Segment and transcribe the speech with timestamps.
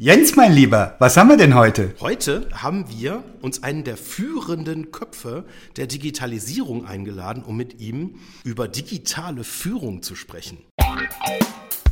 [0.00, 1.92] Jens, mein Lieber, was haben wir denn heute?
[1.98, 5.44] Heute haben wir uns einen der führenden Köpfe
[5.76, 8.14] der Digitalisierung eingeladen, um mit ihm
[8.44, 10.58] über digitale Führung zu sprechen.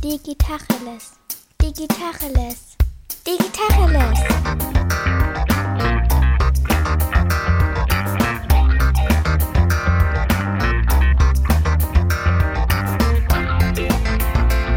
[0.01, 1.15] Digitacheles.
[1.61, 2.77] Digitacheles.
[3.27, 4.19] Digitacheles.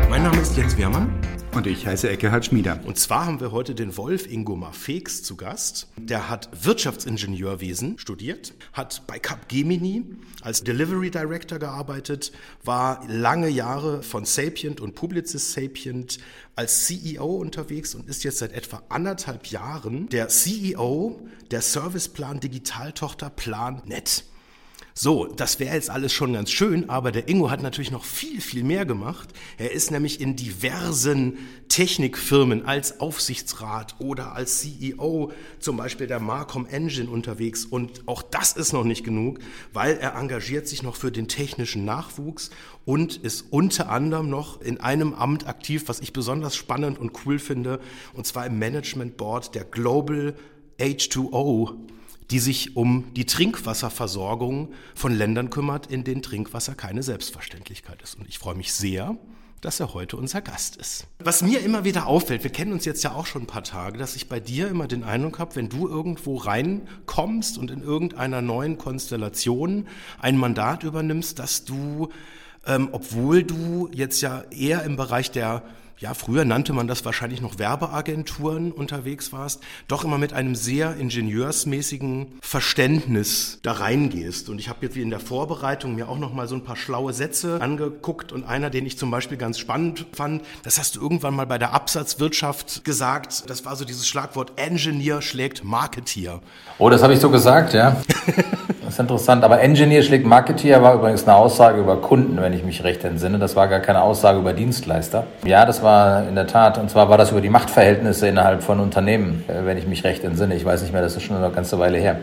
[0.09, 1.30] Mein Name ist Jens Wehrmann.
[1.53, 2.79] Und ich heiße Eckehard Schmieder.
[2.85, 5.89] Und zwar haben wir heute den Wolf Ingomar Feeks zu Gast.
[5.97, 10.05] Der hat Wirtschaftsingenieurwesen studiert, hat bei Capgemini
[10.43, 12.31] als Delivery Director gearbeitet,
[12.65, 16.19] war lange Jahre von Sapient und Publicis Sapient
[16.55, 21.21] als CEO unterwegs und ist jetzt seit etwa anderthalb Jahren der CEO
[21.51, 24.25] der Serviceplan Digitaltochter PlanNet.
[25.03, 28.43] So, das wäre jetzt alles schon ganz schön, aber der Ingo hat natürlich noch viel,
[28.43, 29.31] viel mehr gemacht.
[29.57, 36.67] Er ist nämlich in diversen Technikfirmen als Aufsichtsrat oder als CEO, zum Beispiel der Marcom
[36.67, 37.65] Engine unterwegs.
[37.65, 39.39] Und auch das ist noch nicht genug,
[39.73, 42.51] weil er engagiert sich noch für den technischen Nachwuchs
[42.85, 47.39] und ist unter anderem noch in einem Amt aktiv, was ich besonders spannend und cool
[47.39, 47.81] finde,
[48.13, 50.35] und zwar im Management Board der Global
[50.79, 51.89] H2O
[52.31, 58.17] die sich um die Trinkwasserversorgung von Ländern kümmert, in denen Trinkwasser keine Selbstverständlichkeit ist.
[58.19, 59.17] Und ich freue mich sehr,
[59.61, 61.07] dass er heute unser Gast ist.
[61.19, 63.99] Was mir immer wieder auffällt, wir kennen uns jetzt ja auch schon ein paar Tage,
[63.99, 68.41] dass ich bei dir immer den Eindruck habe, wenn du irgendwo reinkommst und in irgendeiner
[68.41, 69.87] neuen Konstellation
[70.19, 72.09] ein Mandat übernimmst, dass du,
[72.67, 75.63] ähm, obwohl du jetzt ja eher im Bereich der
[76.01, 80.97] ja, früher nannte man das wahrscheinlich noch Werbeagenturen unterwegs warst, doch immer mit einem sehr
[80.97, 84.49] ingenieursmäßigen Verständnis da reingehst.
[84.49, 86.77] Und ich habe jetzt wie in der Vorbereitung mir auch noch mal so ein paar
[86.77, 91.03] schlaue Sätze angeguckt und einer, den ich zum Beispiel ganz spannend fand, das hast du
[91.03, 93.51] irgendwann mal bei der Absatzwirtschaft gesagt.
[93.51, 96.41] Das war so dieses Schlagwort Engineer schlägt Marketeer.
[96.79, 98.03] Oh, das habe ich so gesagt, ja.
[98.91, 99.45] Das ist interessant.
[99.45, 103.39] Aber Engineer schlägt Marketeer war übrigens eine Aussage über Kunden, wenn ich mich recht entsinne.
[103.39, 105.29] Das war gar keine Aussage über Dienstleister.
[105.47, 106.77] Ja, das war in der Tat.
[106.77, 110.25] Und zwar war das über die Machtverhältnisse innerhalb von Unternehmen, äh, wenn ich mich recht
[110.25, 110.57] entsinne.
[110.57, 112.17] Ich weiß nicht mehr, das ist schon eine ganze Weile her.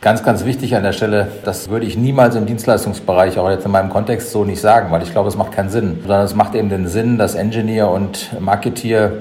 [0.00, 3.70] Ganz, ganz wichtig an der Stelle, das würde ich niemals im Dienstleistungsbereich, auch jetzt in
[3.70, 6.00] meinem Kontext, so nicht sagen, weil ich glaube, es macht keinen Sinn.
[6.00, 9.12] Sondern es macht eben den Sinn, dass Engineer und Marketeer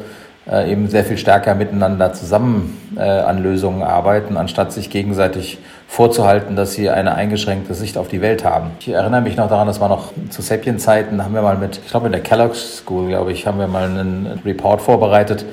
[0.50, 6.56] äh, eben sehr viel stärker miteinander zusammen äh, an Lösungen arbeiten, anstatt sich gegenseitig vorzuhalten,
[6.56, 8.72] dass sie eine eingeschränkte Sicht auf die Welt haben.
[8.80, 11.90] Ich erinnere mich noch daran, das war noch zu Sapien-Zeiten, haben wir mal mit, ich
[11.90, 15.46] glaube in der Kellogg's School, glaube ich, haben wir mal einen Report vorbereitet.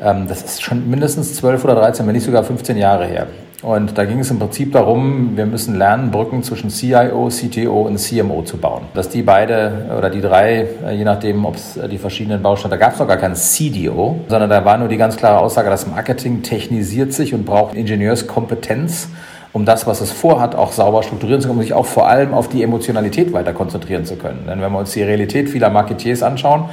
[0.00, 3.26] Ähm, das ist schon mindestens 12 oder 13, wenn nicht sogar 15 Jahre her.
[3.62, 7.98] Und da ging es im Prinzip darum, wir müssen lernen, Brücken zwischen CIO, CTO und
[7.98, 8.82] CMO zu bauen.
[8.92, 12.70] Dass die beide oder die drei, äh, je nachdem, ob es äh, die verschiedenen Bausteine,
[12.70, 15.70] da gab es noch gar keinen CDO, sondern da war nur die ganz klare Aussage,
[15.70, 19.08] das Marketing technisiert sich und braucht Ingenieurskompetenz
[19.56, 22.34] um das, was es vorhat, auch sauber strukturieren zu können, um sich auch vor allem
[22.34, 24.44] auf die Emotionalität weiter konzentrieren zu können.
[24.46, 26.66] Denn wenn wir uns die Realität vieler Marketiers anschauen,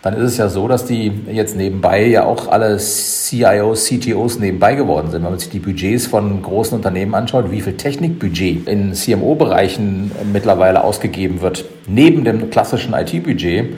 [0.00, 4.76] dann ist es ja so, dass die jetzt nebenbei ja auch alle CIOs, CTOs nebenbei
[4.76, 5.24] geworden sind.
[5.24, 10.84] Wenn man sich die Budgets von großen Unternehmen anschaut, wie viel Technikbudget in CMO-Bereichen mittlerweile
[10.84, 13.74] ausgegeben wird, neben dem klassischen IT-Budget,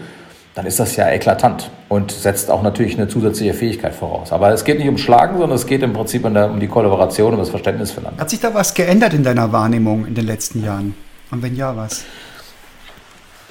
[0.59, 4.33] dann ist das ja eklatant und setzt auch natürlich eine zusätzliche Fähigkeit voraus.
[4.33, 7.39] Aber es geht nicht um Schlagen, sondern es geht im Prinzip um die Kollaboration, um
[7.39, 8.21] das Verständnis füreinander.
[8.21, 10.97] Hat sich da was geändert in deiner Wahrnehmung in den letzten Jahren?
[11.31, 12.03] Und wenn ja, was?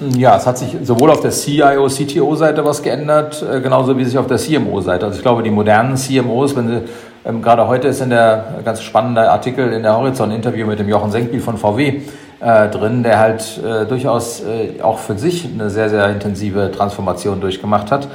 [0.00, 4.18] Ja, es hat sich sowohl auf der CIO, CTO-Seite was geändert, äh, genauso wie sich
[4.18, 5.06] auf der CMO-Seite.
[5.06, 6.82] Also ich glaube, die modernen CMOs, wenn sie,
[7.24, 11.10] ähm, gerade heute ist in der ganz spannende Artikel in der Horizon-Interview mit dem Jochen
[11.10, 12.02] Senkbiel von VW
[12.40, 17.40] äh, drin, der halt äh, durchaus äh, auch für sich eine sehr, sehr intensive Transformation
[17.40, 18.08] durchgemacht hat.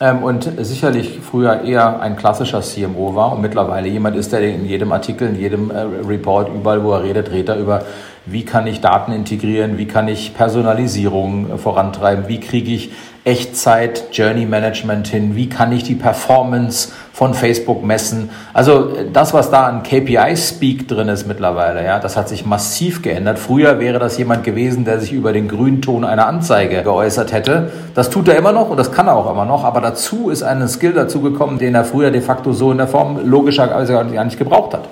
[0.00, 4.64] Ähm, und sicherlich früher eher ein klassischer CMO war und mittlerweile jemand ist, der in
[4.64, 7.82] jedem Artikel, in jedem äh, Report, überall wo er redet, redet er über
[8.24, 12.92] wie kann ich Daten integrieren, wie kann ich Personalisierung äh, vorantreiben, wie kriege ich
[13.24, 18.30] Echtzeit Journey Management hin, wie kann ich die Performance von Facebook messen.
[18.54, 23.38] Also das, was da an KPI-Speak drin ist mittlerweile, ja, das hat sich massiv geändert.
[23.38, 27.70] Früher wäre das jemand gewesen, der sich über den Grünton einer Anzeige geäußert hätte.
[27.94, 30.42] Das tut er immer noch und das kann er auch immer noch, aber dazu ist
[30.42, 34.38] ein Skill dazugekommen, den er früher de facto so in der Form logischerweise gar nicht
[34.38, 34.88] gebraucht hat.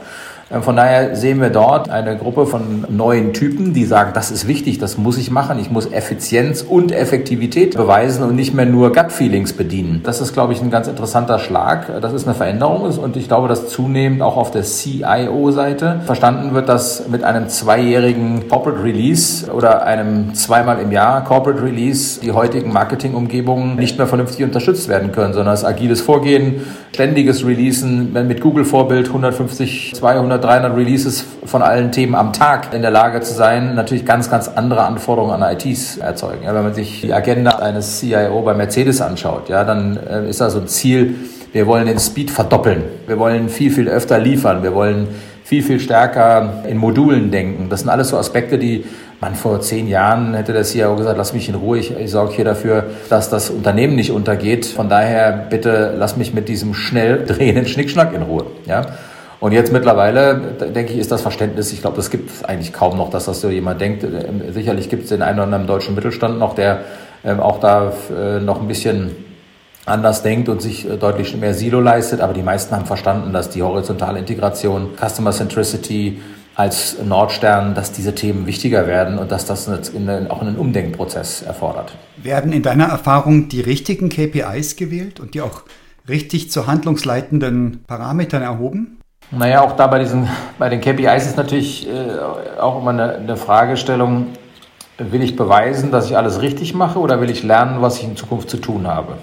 [0.51, 4.47] Äh, von daher sehen wir dort eine Gruppe von neuen Typen, die sagen, das ist
[4.49, 8.93] wichtig, das muss ich machen, ich muss Effizienz und Effektivität beweisen und nicht mehr nur
[8.93, 10.01] Gut-Feelings bedienen.
[10.05, 12.01] Das ist, glaube ich, ein ganz interessanter Schlag.
[12.01, 16.69] Das ist eine Veränderung und ich glaube, dass zunehmend auch auf der CIO-Seite verstanden wird,
[16.69, 22.73] dass mit einem zweijährigen Corporate Release oder einem zweimal im Jahr Corporate Release die heutigen
[22.73, 26.63] Marketingumgebungen nicht mehr vernünftig unterstützt werden können, sondern das agiles Vorgehen,
[26.93, 32.83] ständiges Releasen, mit Google-Vorbild 150, 200 200, 300 Releases von allen Themen am Tag in
[32.83, 36.45] der Lage zu sein, natürlich ganz, ganz andere Anforderungen an ITs erzeugen.
[36.45, 40.41] Ja, wenn man sich die Agenda eines CIO bei Mercedes anschaut, ja, dann äh, ist
[40.41, 41.17] da so ein Ziel,
[41.53, 42.83] wir wollen den Speed verdoppeln.
[43.07, 44.63] Wir wollen viel, viel öfter liefern.
[44.63, 45.09] Wir wollen
[45.45, 47.69] viel, viel stärker in Modulen denken.
[47.71, 48.85] Das sind alles so Aspekte, die
[49.21, 52.35] man vor zehn Jahren hätte der CIO gesagt, lass mich in Ruhe, ich, ich sorge
[52.35, 54.67] hier dafür, dass das Unternehmen nicht untergeht.
[54.67, 58.45] Von daher bitte lass mich mit diesem schnell drehenden Schnickschnack in Ruhe.
[58.67, 58.87] Ja?
[59.41, 60.37] Und jetzt mittlerweile,
[60.75, 63.41] denke ich, ist das Verständnis, ich glaube, das gibt es eigentlich kaum noch, dass das
[63.41, 64.03] so jemand denkt.
[64.03, 66.81] Ähm, sicherlich gibt es den einen oder anderen deutschen Mittelstand noch, der
[67.25, 69.15] ähm, auch da äh, noch ein bisschen
[69.87, 72.21] anders denkt und sich äh, deutlich mehr Silo leistet.
[72.21, 76.21] Aber die meisten haben verstanden, dass die horizontale Integration, Customer Centricity
[76.57, 81.93] als Nordstern, dass diese Themen wichtiger werden und dass das auch einen Umdenkprozess erfordert.
[82.17, 85.63] Werden in deiner Erfahrung die richtigen KPIs gewählt und die auch
[86.09, 88.98] richtig zu handlungsleitenden Parametern erhoben?
[89.31, 90.27] Naja, auch da bei, diesen,
[90.59, 94.29] bei den KPIs ist natürlich äh, auch immer eine, eine Fragestellung,
[94.97, 98.17] will ich beweisen, dass ich alles richtig mache oder will ich lernen, was ich in
[98.17, 99.15] Zukunft zu tun habe?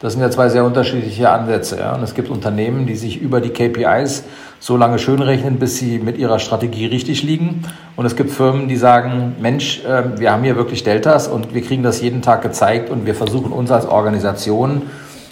[0.00, 1.78] Das sind ja zwei sehr unterschiedliche Ansätze.
[1.80, 1.94] Ja?
[1.94, 4.24] Und es gibt Unternehmen, die sich über die KPIs
[4.60, 7.62] so lange schönrechnen, bis sie mit ihrer Strategie richtig liegen.
[7.96, 11.62] Und es gibt Firmen, die sagen, Mensch, äh, wir haben hier wirklich Deltas und wir
[11.62, 14.82] kriegen das jeden Tag gezeigt und wir versuchen uns als Organisation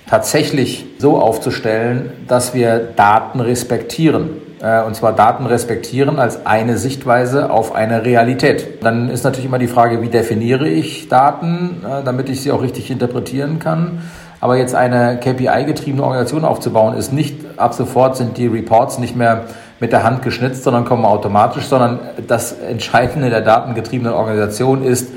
[0.07, 4.31] tatsächlich so aufzustellen, dass wir Daten respektieren.
[4.61, 8.85] Äh, und zwar Daten respektieren als eine Sichtweise auf eine Realität.
[8.85, 12.63] Dann ist natürlich immer die Frage, wie definiere ich Daten, äh, damit ich sie auch
[12.63, 14.03] richtig interpretieren kann.
[14.41, 19.45] Aber jetzt eine KPI-getriebene Organisation aufzubauen, ist nicht ab sofort sind die Reports nicht mehr
[19.81, 25.09] mit der Hand geschnitzt, sondern kommen automatisch, sondern das Entscheidende der datengetriebenen Organisation ist,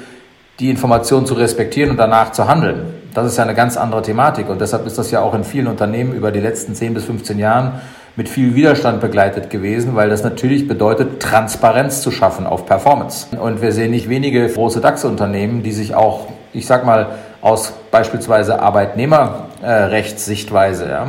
[0.59, 2.96] die Information zu respektieren und danach zu handeln.
[3.17, 5.65] Das ist ja eine ganz andere Thematik und deshalb ist das ja auch in vielen
[5.65, 7.81] Unternehmen über die letzten 10 bis 15 Jahren
[8.15, 13.35] mit viel Widerstand begleitet gewesen, weil das natürlich bedeutet, Transparenz zu schaffen auf Performance.
[13.35, 17.07] Und wir sehen nicht wenige große DAX-Unternehmen, die sich auch, ich sag mal,
[17.41, 21.07] aus beispielsweise Arbeitnehmerrechtssichtweise ja,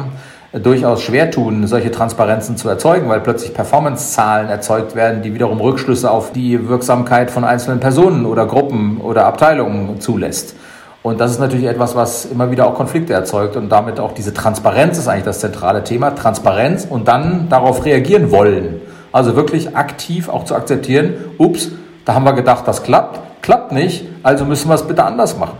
[0.59, 6.11] durchaus schwer tun, solche Transparenzen zu erzeugen, weil plötzlich Performance-Zahlen erzeugt werden, die wiederum Rückschlüsse
[6.11, 10.57] auf die Wirksamkeit von einzelnen Personen oder Gruppen oder Abteilungen zulässt.
[11.03, 14.35] Und das ist natürlich etwas, was immer wieder auch Konflikte erzeugt und damit auch diese
[14.35, 16.11] Transparenz ist eigentlich das zentrale Thema.
[16.15, 18.81] Transparenz und dann darauf reagieren wollen.
[19.13, 21.71] Also wirklich aktiv auch zu akzeptieren, ups,
[22.05, 25.57] da haben wir gedacht, das klappt, klappt nicht, also müssen wir es bitte anders machen.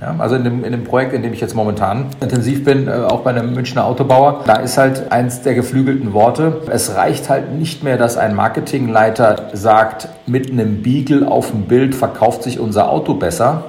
[0.00, 2.90] Ja, also in dem, in dem Projekt, in dem ich jetzt momentan intensiv bin, äh,
[2.90, 6.62] auch bei einem Münchner Autobauer, da ist halt eins der geflügelten Worte.
[6.70, 11.94] Es reicht halt nicht mehr, dass ein Marketingleiter sagt, mit einem Beagle auf dem Bild
[11.94, 13.64] verkauft sich unser Auto besser,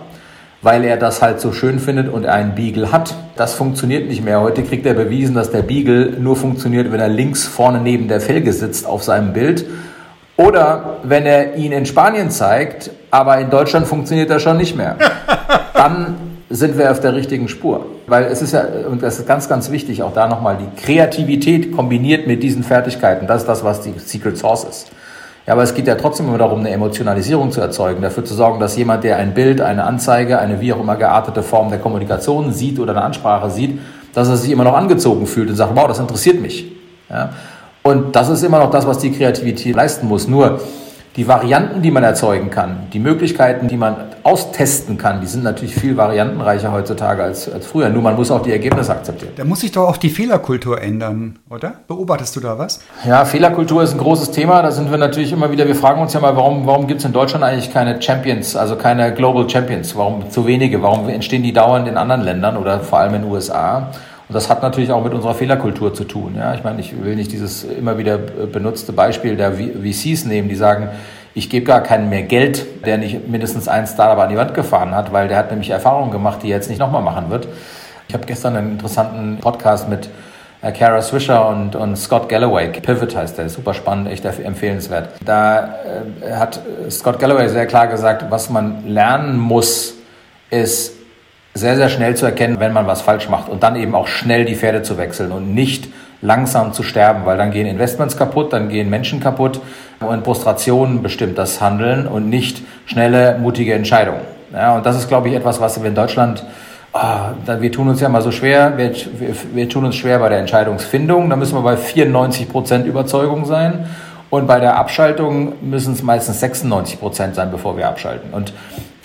[0.64, 3.14] weil er das halt so schön findet und er einen Beagle hat.
[3.36, 4.40] Das funktioniert nicht mehr.
[4.42, 8.22] Heute kriegt er bewiesen, dass der Beagle nur funktioniert, wenn er links vorne neben der
[8.22, 9.66] Felge sitzt auf seinem Bild.
[10.38, 14.96] Oder wenn er ihn in Spanien zeigt, aber in Deutschland funktioniert er schon nicht mehr.
[15.74, 16.16] Dann
[16.50, 17.86] sind wir auf der richtigen Spur.
[18.08, 21.76] Weil es ist ja, und das ist ganz, ganz wichtig, auch da nochmal, die Kreativität
[21.76, 24.92] kombiniert mit diesen Fertigkeiten, das ist das, was die Secret Source ist.
[25.46, 28.60] Ja, aber es geht ja trotzdem immer darum, eine Emotionalisierung zu erzeugen, dafür zu sorgen,
[28.62, 32.54] dass jemand, der ein Bild, eine Anzeige, eine wie auch immer geartete Form der Kommunikation
[32.54, 33.80] sieht oder eine Ansprache sieht,
[34.14, 36.72] dass er sich immer noch angezogen fühlt und sagt, wow, das interessiert mich.
[37.10, 37.32] Ja?
[37.82, 40.30] Und das ist immer noch das, was die Kreativität leisten muss.
[40.30, 40.62] Nur
[41.16, 45.76] die Varianten, die man erzeugen kann, die Möglichkeiten, die man austesten kann, die sind natürlich
[45.76, 47.90] viel variantenreicher heutzutage als, als früher.
[47.90, 49.34] Nur man muss auch die Ergebnisse akzeptieren.
[49.36, 51.74] Da muss sich doch auch die Fehlerkultur ändern, oder?
[51.88, 52.80] Beobachtest du da was?
[53.06, 54.62] Ja, Fehlerkultur ist ein großes Thema.
[54.64, 57.06] Da sind wir natürlich immer wieder, wir fragen uns ja mal, warum, warum gibt es
[57.06, 59.96] in Deutschland eigentlich keine Champions, also keine Global Champions?
[59.96, 60.82] Warum zu wenige?
[60.82, 63.90] Warum entstehen die dauernd in anderen Ländern oder vor allem in den USA?
[64.30, 66.36] Und das hat natürlich auch mit unserer Fehlerkultur zu tun.
[66.38, 66.54] Ja?
[66.56, 70.90] Ich meine, ich will nicht dieses immer wieder benutzte Beispiel der VCs nehmen, die sagen,
[71.36, 74.96] ich gebe gar keinen mehr Geld, der nicht mindestens ein Startup an die Wand gefahren
[74.96, 77.48] hat, weil der hat nämlich Erfahrungen gemacht, die er jetzt nicht nochmal machen wird.
[78.08, 80.10] Ich habe gestern einen interessanten Podcast mit
[80.62, 82.70] äh, Kara Swisher und, und Scott Galloway.
[82.70, 85.10] Pivot heißt der, super spannend, echt empfehlenswert.
[85.26, 85.76] Da
[86.22, 89.96] äh, hat Scott Galloway sehr klar gesagt, was man lernen muss,
[90.52, 90.94] ist
[91.54, 94.46] sehr, sehr schnell zu erkennen, wenn man was falsch macht und dann eben auch schnell
[94.46, 95.88] die Pferde zu wechseln und nicht
[96.22, 99.60] langsam zu sterben, weil dann gehen Investments kaputt, dann gehen Menschen kaputt
[100.00, 104.22] und Frustration bestimmt das Handeln und nicht schnelle, mutige Entscheidungen.
[104.54, 106.44] Ja, und das ist, glaube ich, etwas, was wir in Deutschland
[106.94, 110.30] oh, wir tun uns ja mal so schwer, wir, wir, wir, tun uns schwer bei
[110.30, 113.88] der Entscheidungsfindung, da müssen wir bei 94 Prozent Überzeugung sein
[114.30, 118.34] und bei der Abschaltung müssen es meistens 96 Prozent sein, bevor wir abschalten.
[118.34, 118.54] Und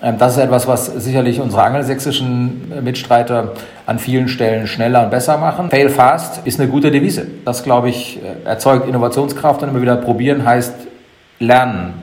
[0.00, 5.70] das ist etwas, was sicherlich unsere angelsächsischen Mitstreiter an vielen Stellen schneller und besser machen.
[5.70, 7.26] Fail fast ist eine gute Devise.
[7.44, 10.74] Das, glaube ich, äh, erzeugt Innovationskraft und immer wieder probieren heißt
[11.40, 12.02] lernen.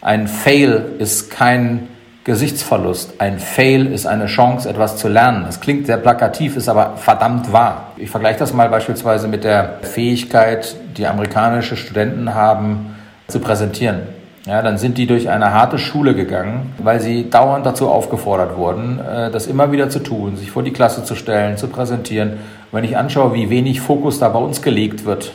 [0.00, 1.88] Ein Fail ist kein
[2.24, 3.20] Gesichtsverlust.
[3.20, 5.44] Ein Fail ist eine Chance, etwas zu lernen.
[5.46, 7.92] Das klingt sehr plakativ, ist aber verdammt wahr.
[7.96, 12.96] Ich vergleiche das mal beispielsweise mit der Fähigkeit, die amerikanische Studenten haben,
[13.28, 14.00] zu präsentieren.
[14.46, 19.00] Ja, dann sind die durch eine harte Schule gegangen, weil sie dauernd dazu aufgefordert wurden,
[19.00, 22.34] äh, das immer wieder zu tun, sich vor die Klasse zu stellen, zu präsentieren.
[22.70, 25.32] wenn ich anschaue, wie wenig Fokus da bei uns gelegt wird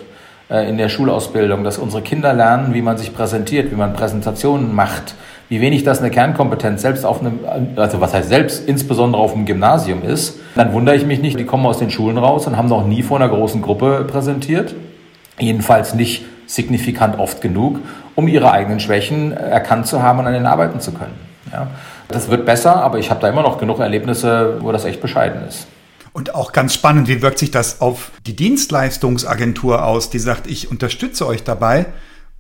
[0.50, 4.74] äh, in der Schulausbildung, dass unsere Kinder lernen, wie man sich präsentiert, wie man Präsentationen
[4.74, 5.16] macht,
[5.50, 7.40] wie wenig das eine Kernkompetenz selbst auf einem,
[7.76, 11.46] also was heißt selbst, insbesondere auf dem Gymnasium ist, dann wundere ich mich nicht, die
[11.46, 14.74] kommen aus den Schulen raus und haben noch nie vor einer großen Gruppe präsentiert.
[15.38, 17.80] Jedenfalls nicht signifikant oft genug,
[18.22, 21.20] um ihre eigenen Schwächen erkannt zu haben und an denen arbeiten zu können.
[21.52, 21.68] Ja.
[22.08, 25.42] Das wird besser, aber ich habe da immer noch genug Erlebnisse, wo das echt bescheiden
[25.48, 25.66] ist.
[26.14, 30.70] Und auch ganz spannend, wie wirkt sich das auf die Dienstleistungsagentur aus, die sagt, ich
[30.70, 31.86] unterstütze euch dabei,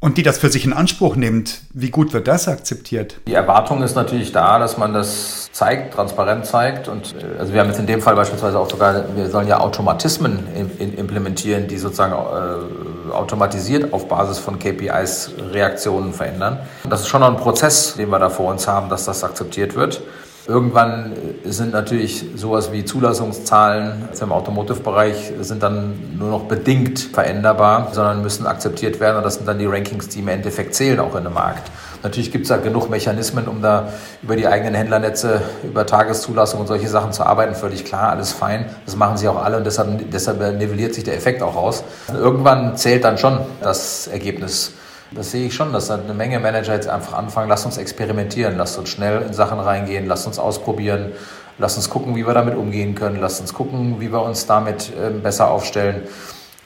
[0.01, 3.21] und die das für sich in Anspruch nimmt, wie gut wird das akzeptiert?
[3.27, 6.87] Die Erwartung ist natürlich da, dass man das zeigt, transparent zeigt.
[6.87, 9.59] Und äh, also wir haben jetzt in dem Fall beispielsweise auch sogar, wir sollen ja
[9.59, 10.47] Automatismen
[10.79, 16.59] implementieren, die sozusagen äh, automatisiert auf Basis von KPIs Reaktionen verändern.
[16.89, 19.75] Das ist schon noch ein Prozess, den wir da vor uns haben, dass das akzeptiert
[19.75, 20.01] wird.
[20.47, 21.13] Irgendwann
[21.45, 28.47] sind natürlich sowas wie Zulassungszahlen im Automotive-Bereich sind dann nur noch bedingt veränderbar, sondern müssen
[28.47, 29.17] akzeptiert werden.
[29.17, 31.71] Und das sind dann die Rankings, die im Endeffekt zählen auch in dem Markt.
[32.03, 33.89] Natürlich gibt es da genug Mechanismen, um da
[34.23, 37.53] über die eigenen Händlernetze, über Tageszulassung und solche Sachen zu arbeiten.
[37.53, 38.65] Völlig klar, alles fein.
[38.85, 41.83] Das machen sie auch alle und deshalb, deshalb nivelliert sich der Effekt auch aus.
[42.11, 44.73] Irgendwann zählt dann schon das Ergebnis.
[45.13, 48.77] Das sehe ich schon, dass eine Menge Manager jetzt einfach anfangen, lasst uns experimentieren, lasst
[48.77, 51.11] uns schnell in Sachen reingehen, lasst uns ausprobieren,
[51.57, 54.89] lasst uns gucken, wie wir damit umgehen können, lasst uns gucken, wie wir uns damit
[54.91, 56.03] äh, besser aufstellen.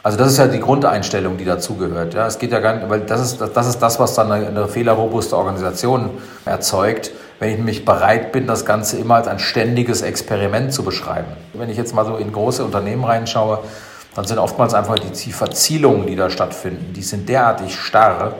[0.03, 2.13] Also das ist ja die Grundeinstellung, die dazugehört.
[2.13, 4.45] Ja, es geht ja gar nicht, weil das ist, das ist das, was dann eine,
[4.45, 6.11] eine fehlerrobuste Organisation
[6.45, 7.09] erzeugt,
[7.39, 11.29] wenn ich nämlich bereit bin, das Ganze immer als ein ständiges Experiment zu beschreiben.
[11.53, 13.61] Wenn ich jetzt mal so in große Unternehmen reinschaue,
[14.15, 18.35] dann sind oftmals einfach die Verzielungen, die da stattfinden, die sind derartig starr,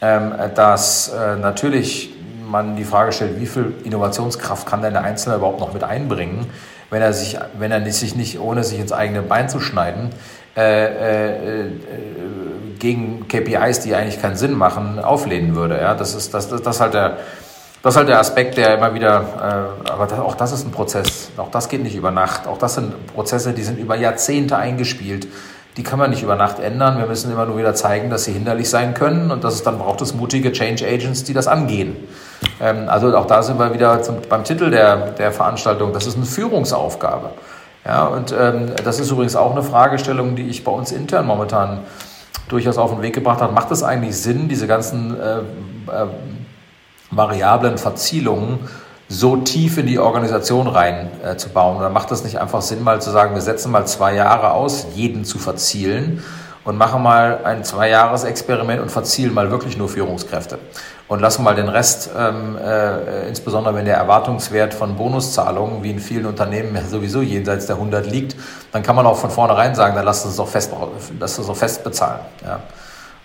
[0.00, 2.10] ähm, dass äh, natürlich
[2.48, 6.46] man die Frage stellt, wie viel Innovationskraft kann denn der Einzelne überhaupt noch mit einbringen,
[6.90, 10.10] wenn er sich, wenn er sich nicht, ohne sich ins eigene Bein zu schneiden,
[10.56, 11.70] äh, äh,
[12.78, 15.78] gegen KPIs, die eigentlich keinen Sinn machen, auflehnen würde.
[15.98, 17.18] Das ist das, das, das halt der
[17.82, 20.70] das ist halt der Aspekt, der immer wieder, äh, aber das, auch das ist ein
[20.70, 21.30] Prozess.
[21.36, 22.46] Auch das geht nicht über Nacht.
[22.46, 25.26] Auch das sind Prozesse, die sind über Jahrzehnte eingespielt.
[25.76, 26.98] Die kann man nicht über Nacht ändern.
[26.98, 29.78] Wir müssen immer nur wieder zeigen, dass sie hinderlich sein können und dass es dann
[29.78, 31.96] braucht es mutige Change Agents, die das angehen.
[32.60, 35.92] Ähm, also auch da sind wir wieder zum, beim Titel der, der Veranstaltung.
[35.92, 37.30] Das ist eine Führungsaufgabe.
[37.84, 41.80] Ja, und ähm, das ist übrigens auch eine Fragestellung, die ich bei uns intern momentan
[42.48, 43.52] durchaus auf den Weg gebracht habe.
[43.52, 45.42] Macht es eigentlich Sinn, diese ganzen äh, äh,
[47.12, 48.68] variablen Verzielungen
[49.08, 51.76] so tief in die Organisation rein äh, zu bauen.
[51.76, 54.86] Oder macht das nicht einfach Sinn, mal zu sagen, wir setzen mal zwei Jahre aus,
[54.94, 56.22] jeden zu verzielen
[56.64, 60.58] und machen mal ein Zwei-Jahres-Experiment und verzielen mal wirklich nur Führungskräfte.
[61.08, 65.98] Und lassen mal den Rest, ähm, äh, insbesondere wenn der Erwartungswert von Bonuszahlungen, wie in
[65.98, 68.36] vielen Unternehmen sowieso jenseits der 100 liegt,
[68.70, 70.72] dann kann man auch von vornherein sagen, dann lasst uns doch fest,
[71.18, 72.20] lasst uns doch fest bezahlen.
[72.46, 72.60] Ja.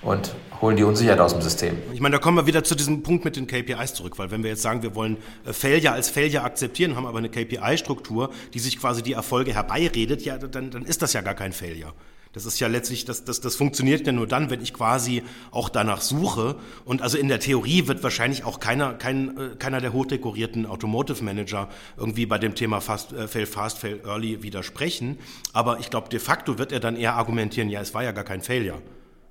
[0.01, 1.78] Und holen die Unsicherheit aus dem System.
[1.94, 4.44] Ich meine, da kommen wir wieder zu diesem Punkt mit den KPIs zurück, weil wenn
[4.44, 8.60] wir jetzt sagen, wir wollen äh, Failure als Failure akzeptieren, haben aber eine KPI-Struktur, die
[8.60, 11.94] sich quasi die Erfolge herbeiredet, ja, dann, dann ist das ja gar kein Failure.
[12.34, 15.70] Das ist ja letztlich, das, das, das funktioniert ja nur dann, wenn ich quasi auch
[15.70, 16.56] danach suche.
[16.86, 21.24] Und also in der Theorie wird wahrscheinlich auch keiner, kein, äh, keiner der hochdekorierten Automotive
[21.24, 25.18] Manager irgendwie bei dem Thema fast, äh, Fail Fast, Fail Early widersprechen.
[25.54, 28.24] Aber ich glaube, de facto wird er dann eher argumentieren, ja, es war ja gar
[28.24, 28.82] kein Failure.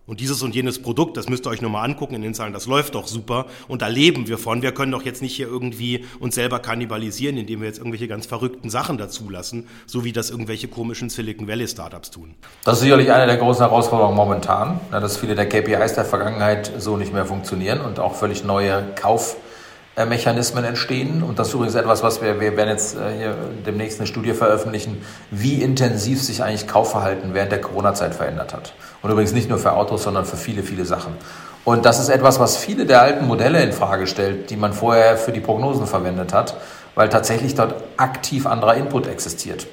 [0.06, 2.66] Und dieses und jenes Produkt, das müsst ihr euch nochmal angucken in den Zahlen, das
[2.66, 4.62] läuft doch super und da leben wir von.
[4.62, 8.26] Wir können doch jetzt nicht hier irgendwie uns selber kannibalisieren, indem wir jetzt irgendwelche ganz
[8.26, 12.34] verrückten Sachen dazulassen, so wie das irgendwelche komischen Silicon Valley Startups tun.
[12.64, 16.96] Das ist sicherlich eine der großen Herausforderungen momentan, dass viele der KPIs der Vergangenheit so
[16.96, 19.36] nicht mehr funktionieren und auch völlig neue Kauf
[20.04, 21.22] Mechanismen entstehen.
[21.22, 23.34] Und das ist übrigens etwas, was wir, wir werden jetzt äh, hier
[23.64, 28.74] demnächst eine Studie veröffentlichen, wie intensiv sich eigentlich Kaufverhalten während der Corona-Zeit verändert hat.
[29.00, 31.14] Und übrigens nicht nur für Autos, sondern für viele, viele Sachen.
[31.64, 35.16] Und das ist etwas, was viele der alten Modelle in Frage stellt, die man vorher
[35.16, 36.56] für die Prognosen verwendet hat,
[36.94, 39.66] weil tatsächlich dort aktiv anderer Input existiert.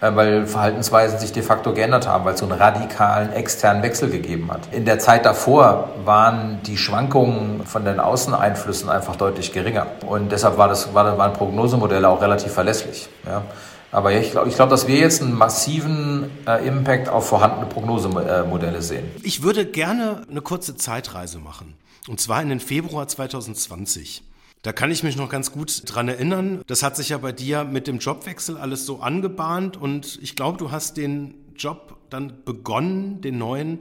[0.00, 4.10] Äh, weil Verhaltensweisen sich de facto geändert haben, weil es so einen radikalen externen Wechsel
[4.10, 4.72] gegeben hat.
[4.72, 9.86] In der Zeit davor waren die Schwankungen von den Außeneinflüssen einfach deutlich geringer.
[10.06, 13.08] Und deshalb war das, waren Prognosemodelle auch relativ verlässlich.
[13.24, 13.42] Ja.
[13.90, 18.82] Aber ich glaube, ich glaub, dass wir jetzt einen massiven äh, Impact auf vorhandene Prognosemodelle
[18.82, 19.10] sehen.
[19.22, 21.74] Ich würde gerne eine kurze Zeitreise machen.
[22.06, 24.22] Und zwar in den Februar 2020.
[24.66, 26.60] Da kann ich mich noch ganz gut dran erinnern.
[26.66, 30.58] Das hat sich ja bei dir mit dem Jobwechsel alles so angebahnt und ich glaube,
[30.58, 33.78] du hast den Job dann begonnen, den neuen,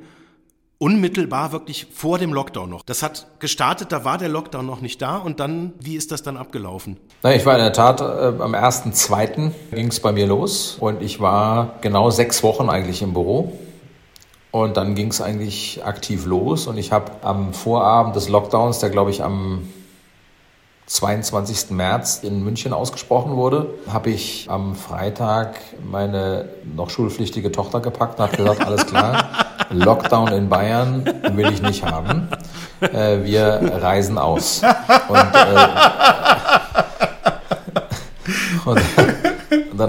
[0.77, 2.83] unmittelbar wirklich vor dem Lockdown noch.
[2.83, 6.21] Das hat gestartet, da war der Lockdown noch nicht da und dann, wie ist das
[6.21, 6.97] dann abgelaufen?
[7.23, 8.03] Na, ich war in der Tat äh,
[8.39, 9.53] am 1.2.
[9.71, 13.57] ging es bei mir los und ich war genau sechs Wochen eigentlich im Büro.
[14.51, 18.91] Und dann ging es eigentlich aktiv los und ich habe am Vorabend des Lockdowns, der
[18.91, 19.63] glaube ich am
[20.87, 21.71] 22.
[21.71, 28.27] März in München ausgesprochen wurde, habe ich am Freitag meine noch schulpflichtige Tochter gepackt und
[28.27, 29.29] habe gesagt, alles klar,
[29.71, 32.27] Lockdown in Bayern will ich nicht haben.
[32.81, 34.61] Äh, wir reisen aus.
[35.09, 35.67] Und, äh,
[38.65, 38.81] und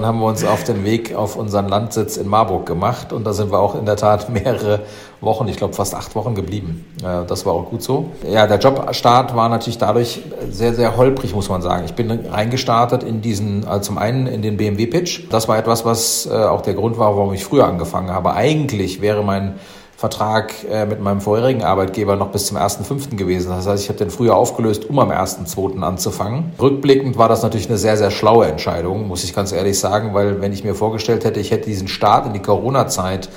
[0.07, 3.51] haben wir uns auf den Weg auf unseren Landsitz in Marburg gemacht und da sind
[3.51, 4.79] wir auch in der Tat mehrere
[5.21, 6.85] Wochen, ich glaube fast acht Wochen geblieben.
[7.01, 8.11] Das war auch gut so.
[8.27, 11.85] Ja, der Jobstart war natürlich dadurch sehr, sehr holprig, muss man sagen.
[11.85, 15.23] Ich bin reingestartet in diesen, also zum einen in den BMW-Pitch.
[15.29, 18.33] Das war etwas, was äh, auch der Grund war, warum ich früher angefangen habe.
[18.33, 19.55] Eigentlich wäre mein
[19.97, 23.15] Vertrag äh, mit meinem vorherigen Arbeitgeber noch bis zum 1.5.
[23.15, 23.49] gewesen.
[23.49, 25.81] Das heißt, ich habe den früher aufgelöst, um am 1.2.
[25.81, 26.51] anzufangen.
[26.61, 30.39] Rückblickend war das natürlich eine sehr, sehr schlaue Entscheidung, muss ich ganz ehrlich sagen, weil
[30.39, 33.29] wenn ich mir vorgestellt hätte, ich hätte diesen Start in die Corona-Zeit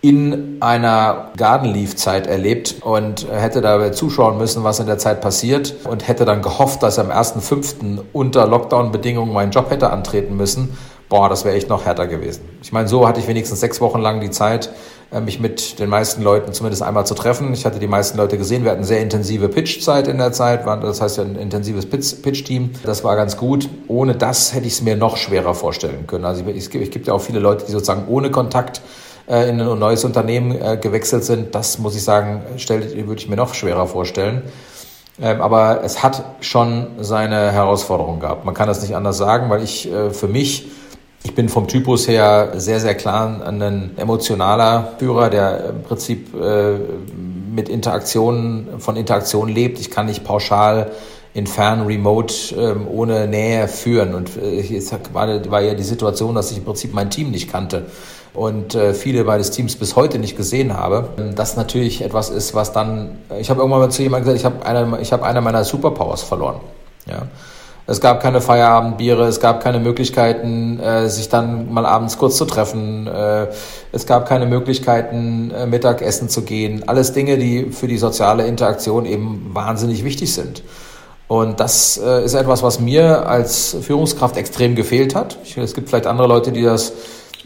[0.00, 5.20] in einer Garden Leaf Zeit erlebt und hätte da zuschauen müssen, was in der Zeit
[5.20, 7.98] passiert und hätte dann gehofft, dass am 1.5.
[8.12, 10.78] unter Lockdown-Bedingungen meinen Job hätte antreten müssen.
[11.08, 12.42] Boah, das wäre echt noch härter gewesen.
[12.62, 14.70] Ich meine, so hatte ich wenigstens sechs Wochen lang die Zeit,
[15.24, 17.52] mich mit den meisten Leuten zumindest einmal zu treffen.
[17.54, 18.64] Ich hatte die meisten Leute gesehen.
[18.64, 22.70] Wir hatten sehr intensive Pitch-Zeit in der Zeit, das heißt ja ein intensives Pitch-Team.
[22.84, 23.68] Das war ganz gut.
[23.86, 26.24] Ohne das hätte ich es mir noch schwerer vorstellen können.
[26.24, 28.82] Also ich, ich, gibt ja auch viele Leute, die sozusagen ohne Kontakt
[29.28, 31.54] äh, in ein neues Unternehmen äh, gewechselt sind.
[31.54, 34.42] Das muss ich sagen, stell, würde ich mir noch schwerer vorstellen.
[35.20, 38.44] Ähm, aber es hat schon seine Herausforderungen gehabt.
[38.44, 40.68] Man kann das nicht anders sagen, weil ich für mich
[41.26, 46.74] ich bin vom Typus her sehr, sehr klar ein emotionaler Führer, der im Prinzip äh,
[47.52, 49.80] mit Interaktionen, von Interaktion lebt.
[49.80, 50.92] Ich kann nicht pauschal
[51.34, 54.14] in fern remote ähm, ohne Nähe führen.
[54.14, 57.86] Und äh, jetzt war, ja die Situation, dass ich im Prinzip mein Team nicht kannte
[58.32, 61.08] und äh, viele meines Teams bis heute nicht gesehen habe.
[61.34, 64.64] Das natürlich etwas ist, was dann, ich habe irgendwann mal zu jemandem gesagt, ich habe
[64.64, 66.60] eine, ich habe eine meiner Superpowers verloren.
[67.10, 67.26] Ja.
[67.88, 72.44] Es gab keine Feierabendbiere, es gab keine Möglichkeiten, äh, sich dann mal abends kurz zu
[72.44, 73.06] treffen.
[73.06, 73.46] Äh,
[73.92, 76.88] es gab keine Möglichkeiten, äh, Mittagessen zu gehen.
[76.88, 80.64] Alles Dinge, die für die soziale Interaktion eben wahnsinnig wichtig sind.
[81.28, 85.38] Und das äh, ist etwas, was mir als Führungskraft extrem gefehlt hat.
[85.44, 86.92] Ich, es gibt vielleicht andere Leute, die das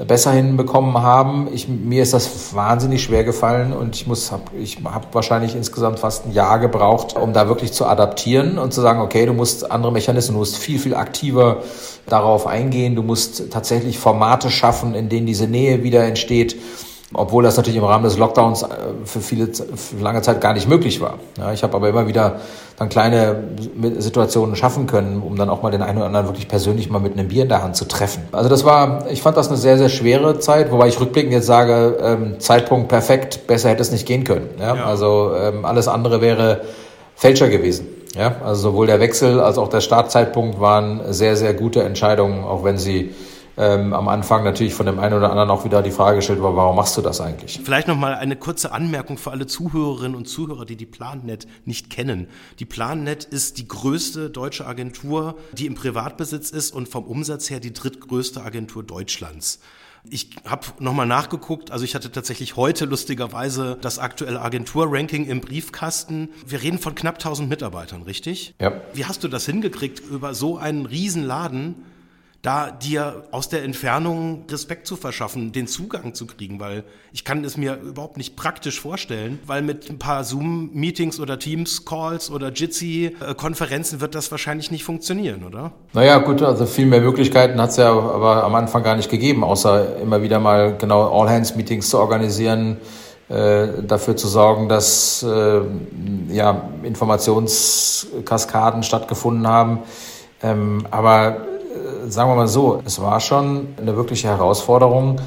[0.06, 1.48] besser hinbekommen haben.
[1.52, 5.98] Ich, mir ist das wahnsinnig schwer gefallen und ich muss, hab, ich habe wahrscheinlich insgesamt
[5.98, 9.70] fast ein Jahr gebraucht, um da wirklich zu adaptieren und zu sagen, okay, du musst
[9.70, 11.62] andere Mechanismen, du musst viel, viel aktiver
[12.06, 16.56] darauf eingehen, du musst tatsächlich Formate schaffen, in denen diese Nähe wieder entsteht
[17.12, 18.66] obwohl das natürlich im Rahmen des Lockdowns äh,
[19.04, 21.14] für viele für lange Zeit gar nicht möglich war.
[21.38, 22.40] Ja, ich habe aber immer wieder
[22.78, 23.42] dann kleine
[23.98, 27.14] Situationen schaffen können, um dann auch mal den einen oder anderen wirklich persönlich mal mit
[27.14, 28.22] einem Bier in der Hand zu treffen.
[28.32, 31.46] Also das war, ich fand das eine sehr, sehr schwere Zeit, wobei ich rückblickend jetzt
[31.46, 34.48] sage, ähm, Zeitpunkt perfekt, besser hätte es nicht gehen können.
[34.58, 34.76] Ja?
[34.76, 34.84] ja.
[34.84, 36.62] Also ähm, alles andere wäre
[37.16, 37.86] Fälscher gewesen.
[38.16, 42.64] Ja, also sowohl der Wechsel als auch der Startzeitpunkt waren sehr, sehr gute Entscheidungen, auch
[42.64, 43.14] wenn sie
[43.56, 46.56] ähm, am Anfang natürlich von dem einen oder anderen auch wieder die Frage gestellt war,
[46.56, 47.60] warum machst du das eigentlich?
[47.62, 52.28] Vielleicht nochmal eine kurze Anmerkung für alle Zuhörerinnen und Zuhörer, die die PlanNet nicht kennen.
[52.58, 57.60] Die PlanNet ist die größte deutsche Agentur, die im Privatbesitz ist und vom Umsatz her
[57.60, 59.60] die drittgrößte Agentur Deutschlands.
[60.08, 66.30] Ich habe nochmal nachgeguckt, also ich hatte tatsächlich heute lustigerweise das aktuelle Agenturranking im Briefkasten.
[66.46, 68.54] Wir reden von knapp 1000 Mitarbeitern, richtig?
[68.58, 68.80] Ja.
[68.94, 71.74] Wie hast du das hingekriegt, über so einen Riesenladen
[72.42, 77.44] da dir aus der Entfernung Respekt zu verschaffen, den Zugang zu kriegen, weil ich kann
[77.44, 84.00] es mir überhaupt nicht praktisch vorstellen, weil mit ein paar Zoom-Meetings oder Teams-Calls oder Jitsi-Konferenzen
[84.00, 85.72] wird das wahrscheinlich nicht funktionieren, oder?
[85.92, 89.44] Naja, gut, also viel mehr Möglichkeiten hat es ja aber am Anfang gar nicht gegeben,
[89.44, 92.78] außer immer wieder mal genau All-Hands-Meetings zu organisieren,
[93.28, 95.60] äh, dafür zu sorgen, dass äh,
[96.30, 99.80] ja, Informationskaskaden stattgefunden haben.
[100.42, 101.46] Ähm, aber
[102.08, 105.20] sagen wir mal so, es war schon eine wirkliche Herausforderung,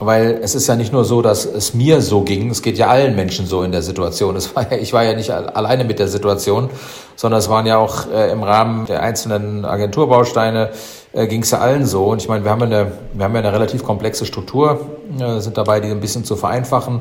[0.00, 2.88] weil es ist ja nicht nur so, dass es mir so ging, es geht ja
[2.88, 4.36] allen Menschen so in der Situation.
[4.54, 6.68] War ja, ich war ja nicht alleine mit der Situation,
[7.16, 10.70] sondern es waren ja auch äh, im Rahmen der einzelnen Agenturbausteine
[11.12, 12.06] äh, ging es ja allen so.
[12.06, 14.80] Und ich meine, wir haben eine, wir haben ja eine relativ komplexe Struktur,
[15.18, 17.00] äh, sind dabei, die ein bisschen zu vereinfachen.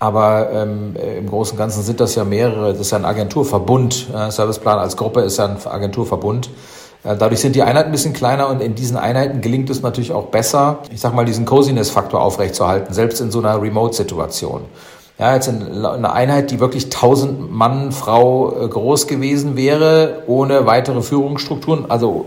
[0.00, 4.08] Aber ähm, im Großen und Ganzen sind das ja mehrere, das ist ja ein Agenturverbund.
[4.12, 6.50] Äh, Serviceplan als Gruppe ist ja ein Agenturverbund.
[7.04, 10.12] Äh, dadurch sind die Einheiten ein bisschen kleiner und in diesen Einheiten gelingt es natürlich
[10.12, 14.62] auch besser, ich sag mal, diesen Coziness-Faktor aufrechtzuerhalten, selbst in so einer Remote-Situation.
[15.18, 21.02] Ja, jetzt eine Einheit, die wirklich 1000 Mann, Frau äh, groß gewesen wäre, ohne weitere
[21.02, 22.26] Führungsstrukturen, also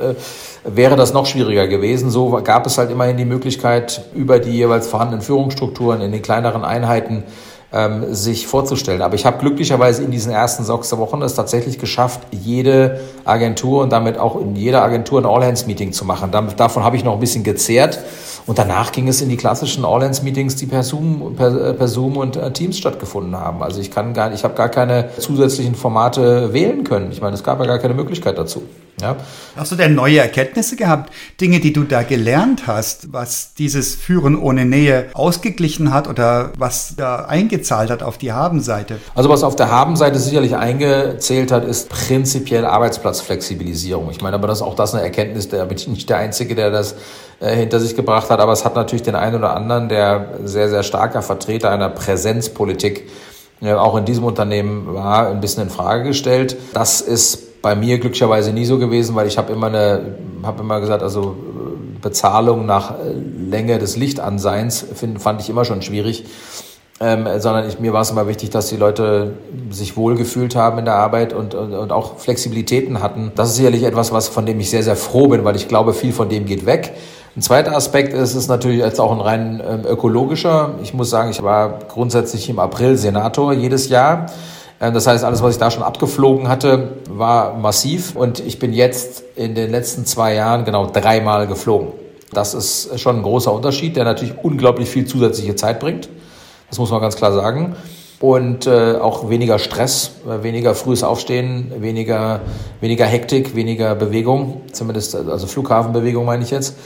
[0.00, 0.14] äh,
[0.64, 2.10] wäre das noch schwieriger gewesen.
[2.10, 6.64] So gab es halt immerhin die Möglichkeit, über die jeweils vorhandenen Führungsstrukturen in den kleineren
[6.64, 7.24] Einheiten
[7.72, 9.02] ähm, sich vorzustellen.
[9.02, 13.90] Aber ich habe glücklicherweise in diesen ersten sechs Wochen es tatsächlich geschafft, jede Agentur und
[13.90, 16.30] damit auch in jeder Agentur ein All-Hands-Meeting zu machen.
[16.30, 17.98] davon habe ich noch ein bisschen gezehrt.
[18.44, 22.36] Und danach ging es in die klassischen All-Hands-Meetings, die per Zoom, per, per Zoom und
[22.36, 23.62] äh, Teams stattgefunden haben.
[23.62, 27.12] Also ich kann gar, ich habe gar keine zusätzlichen Formate wählen können.
[27.12, 28.64] Ich meine, es gab ja gar keine Möglichkeit dazu.
[29.00, 29.16] Ja.
[29.56, 31.12] Hast du denn neue Erkenntnisse gehabt?
[31.40, 36.94] Dinge, die du da gelernt hast, was dieses Führen ohne Nähe ausgeglichen hat oder was
[36.96, 37.24] da
[37.62, 38.98] eingezahlt hat auf die Habenseite?
[39.14, 44.10] Also was auf der Habenseite sicherlich eingezählt hat, ist prinzipiell Arbeitsplatzflexibilisierung.
[44.10, 46.54] Ich meine aber, das ist auch das eine Erkenntnis, da bin ich nicht der Einzige,
[46.54, 46.96] der das
[47.40, 50.68] äh, hinter sich gebracht hat, aber es hat natürlich den einen oder anderen, der sehr,
[50.68, 53.08] sehr starker Vertreter einer Präsenzpolitik
[53.60, 56.56] äh, auch in diesem Unternehmen war, ein bisschen in Frage gestellt.
[56.74, 60.16] Das ist bei mir glücklicherweise nie so gewesen, weil ich habe immer eine,
[60.58, 61.36] immer gesagt, also
[62.00, 62.94] Bezahlung nach
[63.48, 66.24] Länge des Lichtanseins find, fand ich immer schon schwierig.
[67.04, 69.32] Ähm, sondern ich, mir war es immer wichtig, dass die Leute
[69.70, 73.32] sich wohlgefühlt haben in der Arbeit und, und, und auch Flexibilitäten hatten.
[73.34, 75.94] Das ist sicherlich etwas, was von dem ich sehr, sehr froh bin, weil ich glaube,
[75.94, 76.92] viel von dem geht weg.
[77.34, 80.76] Ein zweiter Aspekt ist es natürlich jetzt auch ein rein ähm, ökologischer.
[80.84, 84.26] Ich muss sagen, ich war grundsätzlich im April Senator jedes Jahr.
[84.80, 88.14] Ähm, das heißt, alles, was ich da schon abgeflogen hatte, war massiv.
[88.14, 91.88] Und ich bin jetzt in den letzten zwei Jahren genau dreimal geflogen.
[92.32, 96.08] Das ist schon ein großer Unterschied, der natürlich unglaublich viel zusätzliche Zeit bringt.
[96.72, 97.76] Das muss man ganz klar sagen.
[98.18, 102.40] Und äh, auch weniger Stress, äh, weniger frühes Aufstehen, weniger,
[102.80, 106.78] weniger Hektik, weniger Bewegung, zumindest also Flughafenbewegung meine ich jetzt.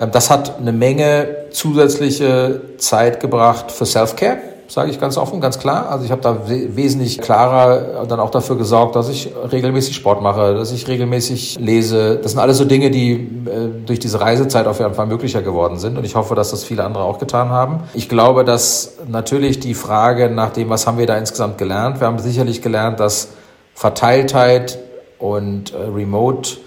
[0.00, 5.58] Ähm, das hat eine Menge zusätzliche Zeit gebracht für Self-Care sage ich ganz offen, ganz
[5.58, 5.90] klar.
[5.90, 10.54] Also ich habe da wesentlich klarer dann auch dafür gesorgt, dass ich regelmäßig Sport mache,
[10.54, 12.16] dass ich regelmäßig lese.
[12.16, 15.78] Das sind alles so Dinge, die äh, durch diese Reisezeit auf jeden Fall möglicher geworden
[15.78, 15.98] sind.
[15.98, 17.80] Und ich hoffe, dass das viele andere auch getan haben.
[17.94, 22.00] Ich glaube, dass natürlich die Frage nach dem, was haben wir da insgesamt gelernt?
[22.00, 23.28] Wir haben sicherlich gelernt, dass
[23.74, 24.78] Verteiltheit
[25.18, 26.58] und äh, Remote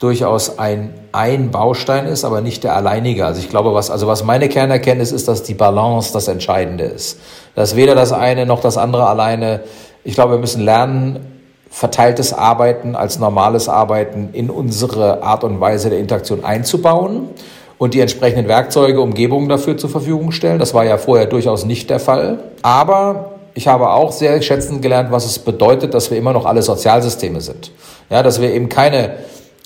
[0.00, 3.26] durchaus ein, ein Baustein ist, aber nicht der alleinige.
[3.26, 7.20] Also ich glaube, was, also was meine Kernerkenntnis ist, dass die Balance das Entscheidende ist.
[7.54, 9.60] Dass weder das eine noch das andere alleine,
[10.02, 11.26] ich glaube, wir müssen lernen,
[11.68, 17.28] verteiltes Arbeiten als normales Arbeiten in unsere Art und Weise der Interaktion einzubauen
[17.76, 20.58] und die entsprechenden Werkzeuge, Umgebungen dafür zur Verfügung stellen.
[20.58, 22.38] Das war ja vorher durchaus nicht der Fall.
[22.62, 26.62] Aber ich habe auch sehr schätzend gelernt, was es bedeutet, dass wir immer noch alle
[26.62, 27.70] Sozialsysteme sind.
[28.08, 29.18] Ja, dass wir eben keine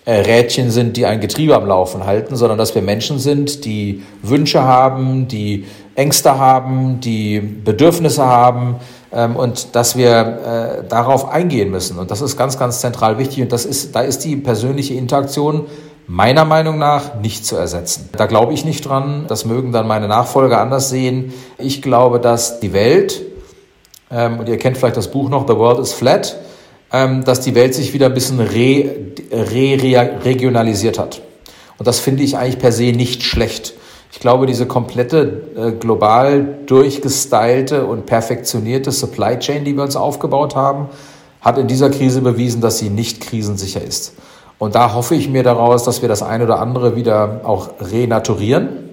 [0.06, 4.62] Rädchen sind, die ein Getriebe am Laufen halten, sondern dass wir Menschen sind, die Wünsche
[4.62, 5.64] haben, die
[5.94, 8.76] Ängste haben, die Bedürfnisse haben
[9.12, 11.98] ähm, und dass wir äh, darauf eingehen müssen.
[11.98, 13.42] Und das ist ganz, ganz zentral wichtig.
[13.42, 15.66] Und das ist, da ist die persönliche Interaktion
[16.06, 18.10] meiner Meinung nach nicht zu ersetzen.
[18.12, 19.24] Da glaube ich nicht dran.
[19.28, 21.32] Das mögen dann meine Nachfolger anders sehen.
[21.56, 23.22] Ich glaube, dass die Welt,
[24.10, 26.36] ähm, und ihr kennt vielleicht das Buch noch, The World is Flat,
[27.24, 28.90] dass die Welt sich wieder ein bisschen re,
[29.32, 31.22] re, re, regionalisiert hat.
[31.76, 33.74] Und das finde ich eigentlich per se nicht schlecht.
[34.12, 40.54] Ich glaube, diese komplette äh, global durchgestylte und perfektionierte Supply Chain, die wir uns aufgebaut
[40.54, 40.86] haben,
[41.40, 44.14] hat in dieser Krise bewiesen, dass sie nicht krisensicher ist.
[44.58, 48.83] Und da hoffe ich mir daraus, dass wir das eine oder andere wieder auch renaturieren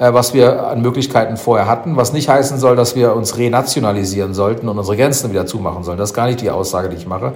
[0.00, 4.68] was wir an Möglichkeiten vorher hatten, was nicht heißen soll, dass wir uns renationalisieren sollten
[4.68, 5.98] und unsere Grenzen wieder zumachen sollen.
[5.98, 7.34] Das ist gar nicht die Aussage, die ich mache.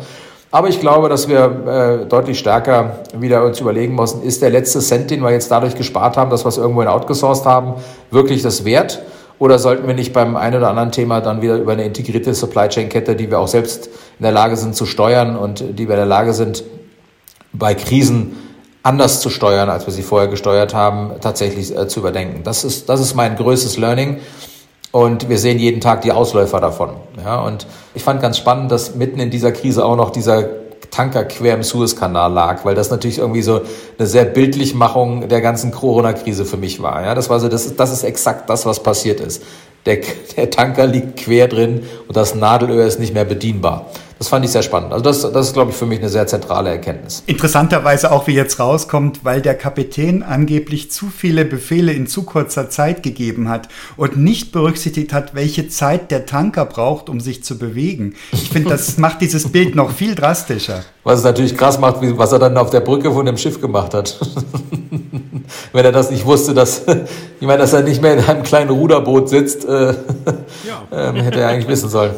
[0.50, 4.80] Aber ich glaube, dass wir äh, deutlich stärker wieder uns überlegen müssen, ist der letzte
[4.80, 7.74] Cent, den wir jetzt dadurch gespart haben, dass wir es irgendwo in outgesourced haben,
[8.10, 9.02] wirklich das wert?
[9.38, 12.68] Oder sollten wir nicht beim einen oder anderen Thema dann wieder über eine integrierte Supply
[12.68, 15.96] Chain Kette, die wir auch selbst in der Lage sind zu steuern und die wir
[15.96, 16.64] in der Lage sind,
[17.52, 18.36] bei Krisen
[18.84, 22.42] anders zu steuern, als wir sie vorher gesteuert haben, tatsächlich äh, zu überdenken.
[22.44, 24.18] Das ist, das ist mein größtes Learning.
[24.92, 26.90] Und wir sehen jeden Tag die Ausläufer davon.
[27.24, 30.44] Ja, und ich fand ganz spannend, dass mitten in dieser Krise auch noch dieser
[30.92, 33.62] Tanker quer im Suezkanal lag, weil das natürlich irgendwie so
[33.98, 37.02] eine sehr Bildlichmachung der ganzen Corona-Krise für mich war.
[37.02, 39.42] Ja, das war so, das ist, das ist exakt das, was passiert ist.
[39.86, 39.98] Der,
[40.36, 43.86] der Tanker liegt quer drin und das Nadelöhr ist nicht mehr bedienbar.
[44.18, 44.92] Das fand ich sehr spannend.
[44.92, 47.24] Also das, das ist, glaube ich, für mich eine sehr zentrale Erkenntnis.
[47.26, 52.70] Interessanterweise auch, wie jetzt rauskommt, weil der Kapitän angeblich zu viele Befehle in zu kurzer
[52.70, 57.58] Zeit gegeben hat und nicht berücksichtigt hat, welche Zeit der Tanker braucht, um sich zu
[57.58, 58.14] bewegen.
[58.32, 60.84] Ich finde, das macht dieses Bild noch viel drastischer.
[61.02, 63.94] Was es natürlich krass macht, was er dann auf der Brücke von dem Schiff gemacht
[63.94, 64.18] hat.
[65.72, 66.82] Wenn er das nicht wusste, dass,
[67.40, 69.94] ich meine, dass er nicht mehr in einem kleinen Ruderboot sitzt, äh, ja.
[70.92, 72.12] ähm, hätte er eigentlich wissen sollen.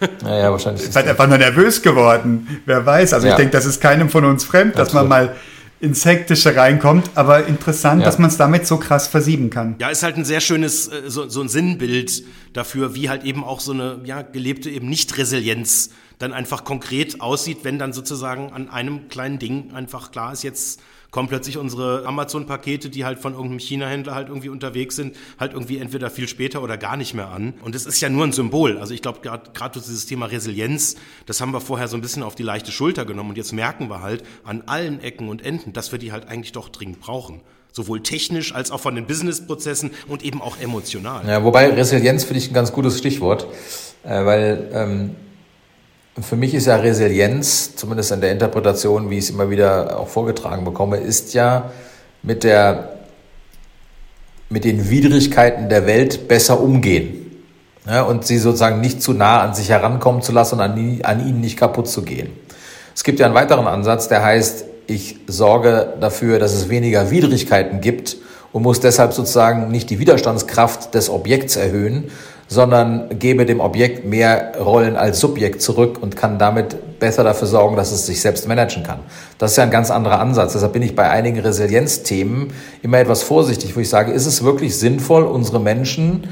[0.22, 0.84] Naja, wahrscheinlich.
[0.84, 2.62] Ist halt einfach nur nervös geworden.
[2.66, 3.12] Wer weiß.
[3.12, 3.32] Also ja.
[3.32, 5.34] ich denke, das ist keinem von uns fremd, dass man mal
[5.80, 8.06] ins Hektische reinkommt, aber interessant, ja.
[8.06, 9.76] dass man es damit so krass versieben kann.
[9.78, 13.44] Ja, ist halt ein sehr schönes, äh, so, so ein Sinnbild dafür, wie halt eben
[13.44, 18.68] auch so eine ja, gelebte eben Nicht-Resilienz dann einfach konkret aussieht, wenn dann sozusagen an
[18.68, 20.80] einem kleinen Ding einfach klar ist, jetzt
[21.10, 25.78] kommen plötzlich unsere Amazon-Pakete, die halt von irgendeinem China-Händler halt irgendwie unterwegs sind, halt irgendwie
[25.78, 27.54] entweder viel später oder gar nicht mehr an.
[27.62, 28.78] Und es ist ja nur ein Symbol.
[28.78, 32.34] Also ich glaube, gerade dieses Thema Resilienz, das haben wir vorher so ein bisschen auf
[32.34, 33.30] die leichte Schulter genommen.
[33.30, 36.52] Und jetzt merken wir halt an allen Ecken und Enden, dass wir die halt eigentlich
[36.52, 37.40] doch dringend brauchen
[37.70, 41.28] sowohl technisch als auch von den Businessprozessen und eben auch emotional.
[41.28, 43.46] Ja, wobei Resilienz finde ich ein ganz gutes Stichwort,
[44.02, 45.10] äh, weil ähm,
[46.20, 50.08] für mich ist ja Resilienz, zumindest in der Interpretation, wie ich es immer wieder auch
[50.08, 51.70] vorgetragen bekomme, ist ja
[52.22, 52.90] mit, der,
[54.48, 57.24] mit den Widrigkeiten der Welt besser umgehen.
[57.86, 61.26] Ja, und sie sozusagen nicht zu nah an sich herankommen zu lassen und an, an
[61.26, 62.30] ihnen nicht kaputt zu gehen.
[62.94, 67.80] Es gibt ja einen weiteren Ansatz, der heißt, ich sorge dafür, dass es weniger Widrigkeiten
[67.80, 68.16] gibt
[68.52, 72.10] und muss deshalb sozusagen nicht die Widerstandskraft des Objekts erhöhen,
[72.48, 77.76] sondern gebe dem Objekt mehr Rollen als Subjekt zurück und kann damit besser dafür sorgen,
[77.76, 79.00] dass es sich selbst managen kann.
[79.36, 80.54] Das ist ja ein ganz anderer Ansatz.
[80.54, 82.48] Deshalb bin ich bei einigen Resilienzthemen
[82.82, 86.28] immer etwas vorsichtig, wo ich sage, ist es wirklich sinnvoll, unsere Menschen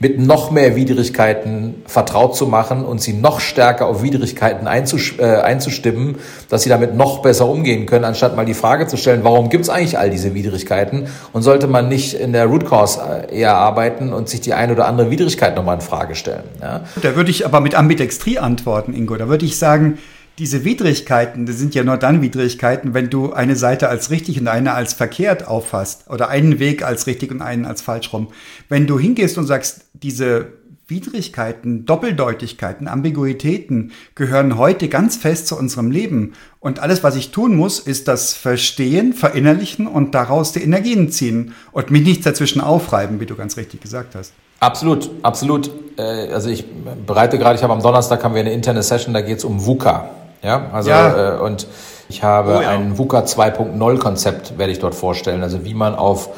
[0.00, 6.16] mit noch mehr Widrigkeiten vertraut zu machen und sie noch stärker auf Widrigkeiten äh, einzustimmen,
[6.48, 9.64] dass sie damit noch besser umgehen können, anstatt mal die Frage zu stellen, warum gibt
[9.64, 13.54] es eigentlich all diese Widrigkeiten und sollte man nicht in der Root Cause äh, eher
[13.54, 16.44] arbeiten und sich die eine oder andere Widrigkeit nochmal in Frage stellen.
[16.62, 16.80] Ja?
[17.02, 19.16] Da würde ich aber mit Ambidextrie antworten, Ingo.
[19.16, 19.98] Da würde ich sagen,
[20.40, 24.48] diese Widrigkeiten, das sind ja nur dann Widrigkeiten, wenn du eine Seite als richtig und
[24.48, 28.28] eine als verkehrt auffasst oder einen Weg als richtig und einen als falsch rum.
[28.70, 30.54] Wenn du hingehst und sagst, diese
[30.86, 36.32] Widrigkeiten, Doppeldeutigkeiten, Ambiguitäten gehören heute ganz fest zu unserem Leben.
[36.58, 41.52] Und alles, was ich tun muss, ist das Verstehen, Verinnerlichen und daraus die Energien ziehen
[41.72, 44.32] und mich nicht dazwischen aufreiben, wie du ganz richtig gesagt hast.
[44.58, 45.70] Absolut, absolut.
[45.98, 46.64] Äh, also ich
[47.06, 49.64] bereite gerade, ich habe am Donnerstag haben wir eine interne Session, da geht es um
[49.66, 50.08] VUCA.
[50.42, 51.36] Ja, also ja.
[51.36, 51.66] Äh, und
[52.08, 52.70] ich habe oh, ja.
[52.70, 55.42] ein VUCA 2.0 Konzept, werde ich dort vorstellen.
[55.42, 56.30] Also wie man auf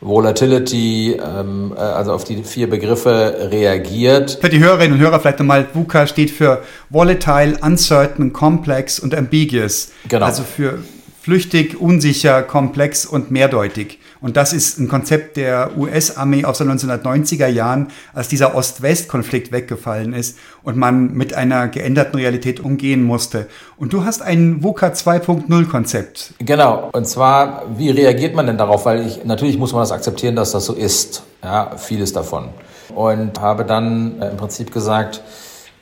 [0.00, 4.38] Volatility, ähm, äh, also auf die vier Begriffe reagiert.
[4.40, 9.92] Für die Hörerinnen und Hörer vielleicht nochmal, VUCA steht für Volatile, Uncertain, Complex und Ambiguous.
[10.08, 10.26] Genau.
[10.26, 10.80] Also für
[11.22, 13.98] flüchtig, unsicher, komplex und mehrdeutig.
[14.24, 20.14] Und das ist ein Konzept der US-Armee aus den 1990er Jahren, als dieser Ost-West-Konflikt weggefallen
[20.14, 23.48] ist und man mit einer geänderten Realität umgehen musste.
[23.76, 26.32] Und du hast ein VUCA 2.0-Konzept.
[26.38, 26.88] Genau.
[26.94, 28.86] Und zwar, wie reagiert man denn darauf?
[28.86, 31.22] Weil ich, natürlich muss man das akzeptieren, dass das so ist.
[31.42, 32.48] Ja, vieles davon.
[32.94, 35.20] Und habe dann äh, im Prinzip gesagt,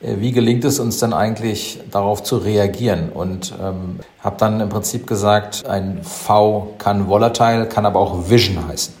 [0.03, 3.09] wie gelingt es uns denn eigentlich darauf zu reagieren?
[3.09, 8.67] Und ähm, habe dann im Prinzip gesagt, ein V kann volatile, kann aber auch Vision
[8.67, 8.93] heißen.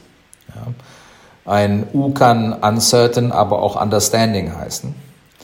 [0.49, 1.51] Ja.
[1.51, 4.95] Ein U kann uncertain, aber auch understanding heißen.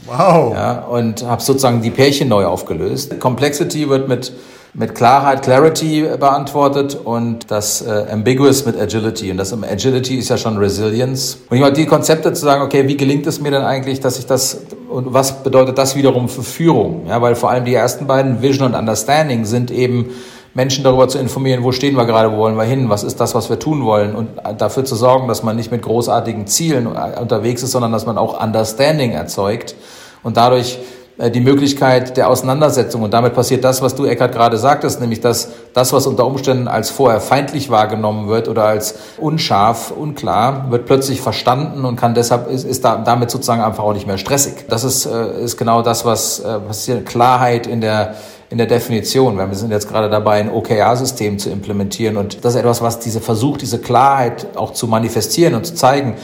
[0.05, 0.53] Wow.
[0.53, 3.19] Ja, und habe sozusagen die Pärchen neu aufgelöst.
[3.19, 4.31] Complexity wird mit
[4.79, 9.29] mit Klarheit, Clarity beantwortet und das äh, Ambiguous mit Agility.
[9.29, 11.37] Und das Agility ist ja schon Resilience.
[11.49, 14.17] Und ich meine, die Konzepte zu sagen, okay, wie gelingt es mir denn eigentlich, dass
[14.17, 17.07] ich das, und was bedeutet das wiederum für Führung?
[17.09, 20.11] Ja, weil vor allem die ersten beiden, Vision und Understanding, sind eben
[20.53, 23.35] Menschen darüber zu informieren, wo stehen wir gerade, wo wollen wir hin, was ist das,
[23.35, 27.63] was wir tun wollen und dafür zu sorgen, dass man nicht mit großartigen Zielen unterwegs
[27.63, 29.75] ist, sondern dass man auch Understanding erzeugt
[30.23, 33.01] und dadurch äh, die Möglichkeit der Auseinandersetzung.
[33.03, 36.69] Und damit passiert das, was du, Eckert, gerade sagtest, nämlich dass das, was unter Umständen
[36.69, 42.49] als vorher feindlich wahrgenommen wird oder als unscharf, unklar, wird plötzlich verstanden und kann deshalb,
[42.49, 44.65] ist, ist da, damit sozusagen einfach auch nicht mehr stressig.
[44.69, 48.15] Das ist, äh, ist genau das, was, äh, was hier Klarheit in der
[48.51, 49.37] in der Definition.
[49.37, 53.21] Wir sind jetzt gerade dabei, ein OKR-System zu implementieren und das ist etwas, was diese
[53.21, 56.15] versucht, diese Klarheit auch zu manifestieren und zu zeigen.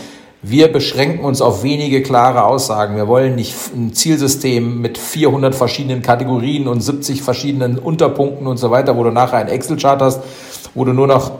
[0.47, 2.95] Wir beschränken uns auf wenige klare Aussagen.
[2.95, 8.69] Wir wollen nicht ein Zielsystem mit 400 verschiedenen Kategorien und 70 verschiedenen Unterpunkten und so
[8.69, 10.21] weiter, wo du nachher ein Excel-Chart hast,
[10.75, 11.31] wo du nur noch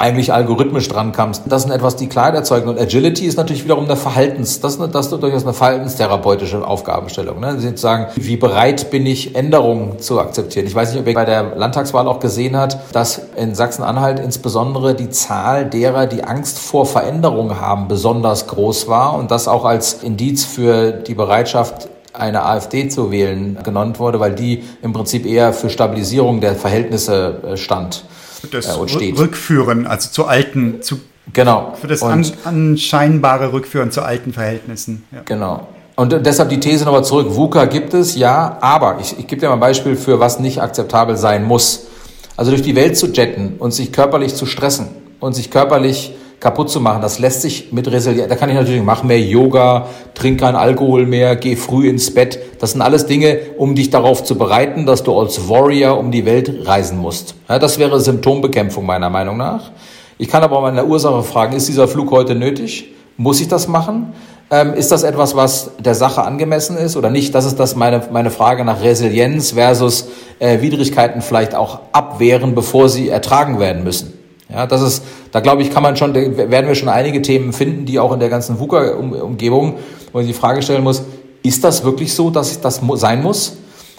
[0.00, 1.42] eigentlich algorithmisch dran kamst.
[1.46, 2.70] Das sind etwas, die Klarheit erzeugen.
[2.70, 7.38] Und Agility ist natürlich wiederum eine Verhaltens, das das ist durchaus eine verhaltenstherapeutische Aufgabenstellung.
[7.38, 7.60] Ne?
[7.60, 10.66] Sie sagen, wie bereit bin ich, Änderungen zu akzeptieren?
[10.66, 14.94] Ich weiß nicht, ob ihr bei der Landtagswahl auch gesehen hat, dass in Sachsen-Anhalt insbesondere
[14.94, 20.02] die Zahl derer, die Angst vor Veränderungen haben, besonders groß war und das auch als
[20.02, 25.52] Indiz für die Bereitschaft eine AfD zu wählen genannt wurde, weil die im Prinzip eher
[25.52, 28.04] für Stabilisierung der Verhältnisse äh, stand
[28.48, 29.18] das äh, und steht.
[29.18, 31.00] Rückführen, also zu alten, zu
[31.32, 35.04] genau für das an, anscheinbare Rückführen zu alten Verhältnissen.
[35.12, 35.22] Ja.
[35.24, 35.68] Genau.
[35.96, 37.26] Und deshalb die These nochmal zurück.
[37.36, 40.62] VUCA gibt es, ja, aber ich, ich gebe dir mal ein Beispiel für was nicht
[40.62, 41.88] akzeptabel sein muss.
[42.36, 44.88] Also durch die Welt zu jetten und sich körperlich zu stressen
[45.20, 47.02] und sich körperlich kaputt zu machen.
[47.02, 51.06] Das lässt sich mit Resilienz, da kann ich natürlich machen mehr Yoga, trink kein Alkohol
[51.06, 52.38] mehr, geh früh ins Bett.
[52.58, 56.24] Das sind alles Dinge, um dich darauf zu bereiten, dass du als Warrior um die
[56.24, 57.34] Welt reisen musst.
[57.48, 59.70] Ja, das wäre Symptombekämpfung meiner Meinung nach.
[60.16, 62.90] Ich kann aber in der Ursache fragen, ist dieser Flug heute nötig?
[63.16, 64.12] Muss ich das machen?
[64.50, 67.34] Ähm, ist das etwas, was der Sache angemessen ist oder nicht?
[67.34, 70.08] Das ist das meine, meine Frage nach Resilienz versus
[70.40, 74.12] äh, Widrigkeiten vielleicht auch abwehren, bevor sie ertragen werden müssen.
[74.52, 77.86] Ja, das ist, da glaube ich, kann man schon, werden wir schon einige Themen finden,
[77.86, 79.74] die auch in der ganzen VUCA-Umgebung,
[80.12, 81.02] wo man die Frage stellen muss,
[81.42, 83.56] ist das wirklich so, dass das sein muss?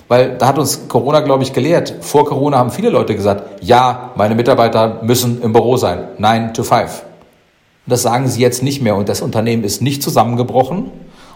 [0.08, 1.96] Weil da hat uns Corona, glaube ich, gelehrt.
[2.02, 6.10] Vor Corona haben viele Leute gesagt, ja, meine Mitarbeiter müssen im Büro sein.
[6.17, 7.04] Nine to five.
[7.86, 10.91] Das sagen sie jetzt nicht mehr und das Unternehmen ist nicht zusammengebrochen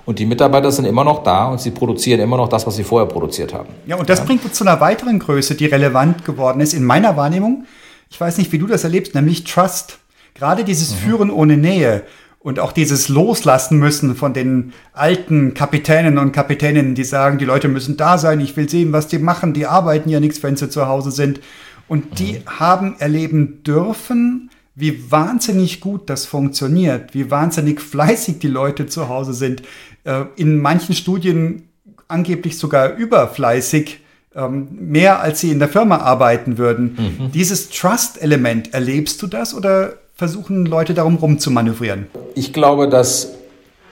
[0.06, 2.84] und die Mitarbeiter sind immer noch da und sie produzieren immer noch das, was sie
[2.84, 3.70] vorher produziert haben.
[3.88, 4.26] Ja, und das ja.
[4.26, 7.66] bringt uns zu einer weiteren Größe, die relevant geworden ist in meiner Wahrnehmung
[8.16, 10.00] ich weiß nicht, wie du das erlebst, nämlich Trust.
[10.36, 11.00] Gerade dieses mhm.
[11.00, 12.04] Führen ohne Nähe
[12.40, 17.68] und auch dieses Loslassen müssen von den alten Kapitänen und Kapitäninnen, die sagen, die Leute
[17.68, 20.70] müssen da sein, ich will sehen, was die machen, die arbeiten ja nichts, wenn sie
[20.70, 21.42] zu Hause sind.
[21.90, 22.58] Und die mhm.
[22.58, 29.34] haben erleben dürfen, wie wahnsinnig gut das funktioniert, wie wahnsinnig fleißig die Leute zu Hause
[29.34, 29.62] sind.
[30.06, 31.68] Äh, in manchen Studien
[32.08, 34.05] angeblich sogar überfleißig
[34.36, 36.98] mehr als sie in der Firma arbeiten würden.
[36.98, 37.32] Mhm.
[37.32, 42.08] Dieses Trust-Element, erlebst du das oder versuchen Leute darum rumzumanövrieren?
[42.36, 43.32] Ich glaube, dass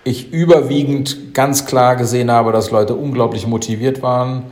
[0.04, 4.44] ich überwiegend ganz klar gesehen habe, dass Leute unglaublich motiviert waren.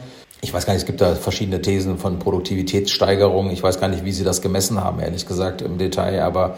[0.42, 3.52] Ich weiß gar nicht, es gibt da verschiedene Thesen von Produktivitätssteigerung.
[3.52, 6.22] Ich weiß gar nicht, wie sie das gemessen haben, ehrlich gesagt, im Detail.
[6.22, 6.58] Aber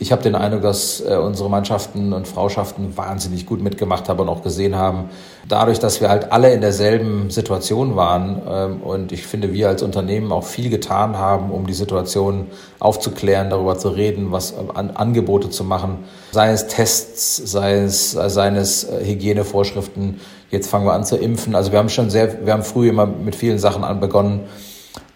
[0.00, 4.28] ich habe den Eindruck, dass äh, unsere Mannschaften und Frauschaften wahnsinnig gut mitgemacht haben und
[4.28, 5.10] auch gesehen haben,
[5.48, 9.82] dadurch, dass wir halt alle in derselben Situation waren ähm, und ich finde, wir als
[9.82, 12.46] Unternehmen auch viel getan haben, um die Situation
[12.78, 18.30] aufzuklären, darüber zu reden, was an Angebote zu machen, sei es Tests, sei es äh,
[18.30, 20.20] seines äh, Hygienevorschriften.
[20.52, 21.56] Jetzt fangen wir an zu impfen.
[21.56, 24.42] Also wir haben schon sehr, wir haben früh immer mit vielen Sachen an begonnen,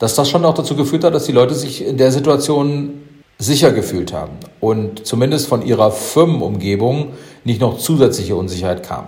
[0.01, 3.02] dass das schon auch dazu geführt hat, dass die Leute sich in der Situation
[3.43, 7.09] sicher gefühlt haben und zumindest von ihrer Firmenumgebung
[7.45, 9.07] nicht noch zusätzliche Unsicherheit kam.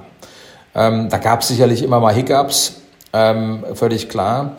[0.74, 4.56] Ähm, da gab es sicherlich immer mal Hiccups, ähm, völlig klar.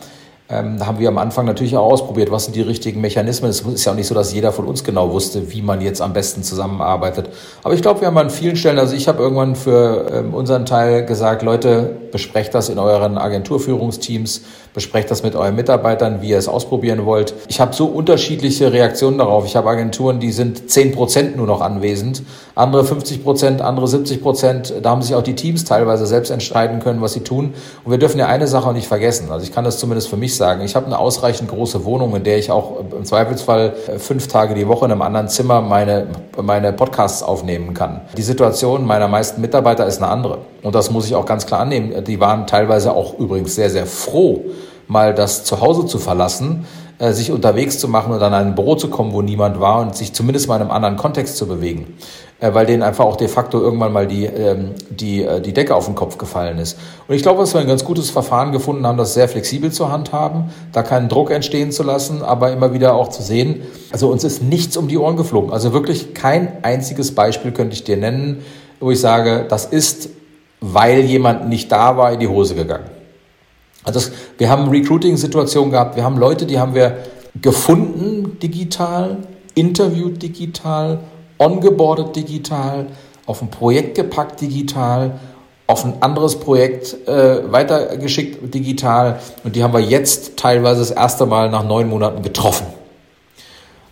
[0.48, 3.50] Ähm, da haben wir am Anfang natürlich auch ausprobiert, was sind die richtigen Mechanismen.
[3.50, 6.00] Es ist ja auch nicht so, dass jeder von uns genau wusste, wie man jetzt
[6.00, 7.30] am besten zusammenarbeitet.
[7.64, 10.64] Aber ich glaube, wir haben an vielen Stellen, also ich habe irgendwann für ähm, unseren
[10.64, 14.42] Teil gesagt, Leute, besprecht das in euren Agenturführungsteams,
[14.76, 17.32] besprecht das mit euren Mitarbeitern, wie ihr es ausprobieren wollt.
[17.48, 19.46] Ich habe so unterschiedliche Reaktionen darauf.
[19.46, 22.22] Ich habe Agenturen, die sind zehn Prozent nur noch anwesend,
[22.54, 24.74] andere 50 Prozent, andere 70 Prozent.
[24.82, 27.54] Da haben sich auch die Teams teilweise selbst entscheiden können, was sie tun.
[27.84, 29.32] Und wir dürfen ja eine Sache auch nicht vergessen.
[29.32, 30.60] Also ich kann das zumindest für mich sagen.
[30.60, 34.54] Ich habe eine ausreichend große Wohnung, in der ich auch im Zweifelsfall äh, fünf Tage
[34.54, 36.08] die Woche in einem anderen Zimmer meine,
[36.42, 38.02] meine Podcasts aufnehmen kann.
[38.14, 40.40] Die Situation meiner meisten Mitarbeiter ist eine andere.
[40.66, 42.02] Und das muss ich auch ganz klar annehmen.
[42.02, 44.46] Die waren teilweise auch übrigens sehr, sehr froh,
[44.88, 46.66] mal das Zuhause zu verlassen,
[46.98, 49.94] äh, sich unterwegs zu machen und an ein Büro zu kommen, wo niemand war und
[49.94, 51.94] sich zumindest mal in einem anderen Kontext zu bewegen.
[52.40, 55.72] Äh, weil denen einfach auch de facto irgendwann mal die, ähm, die, äh, die Decke
[55.72, 56.76] auf den Kopf gefallen ist.
[57.06, 59.92] Und ich glaube, dass wir ein ganz gutes Verfahren gefunden haben, das sehr flexibel zur
[59.92, 64.08] Hand haben, da keinen Druck entstehen zu lassen, aber immer wieder auch zu sehen, also
[64.08, 65.52] uns ist nichts um die Ohren geflogen.
[65.52, 68.42] Also wirklich kein einziges Beispiel könnte ich dir nennen,
[68.80, 70.10] wo ich sage, das ist,
[70.72, 72.90] weil jemand nicht da war, in die Hose gegangen.
[73.84, 76.98] Also das, wir haben Recruiting-Situationen gehabt, wir haben Leute, die haben wir
[77.40, 79.18] gefunden digital,
[79.54, 80.98] interviewt digital,
[81.38, 82.86] ongeboardet digital,
[83.26, 85.20] auf ein Projekt gepackt digital,
[85.68, 91.26] auf ein anderes Projekt äh, weitergeschickt digital und die haben wir jetzt teilweise das erste
[91.26, 92.66] Mal nach neun Monaten getroffen.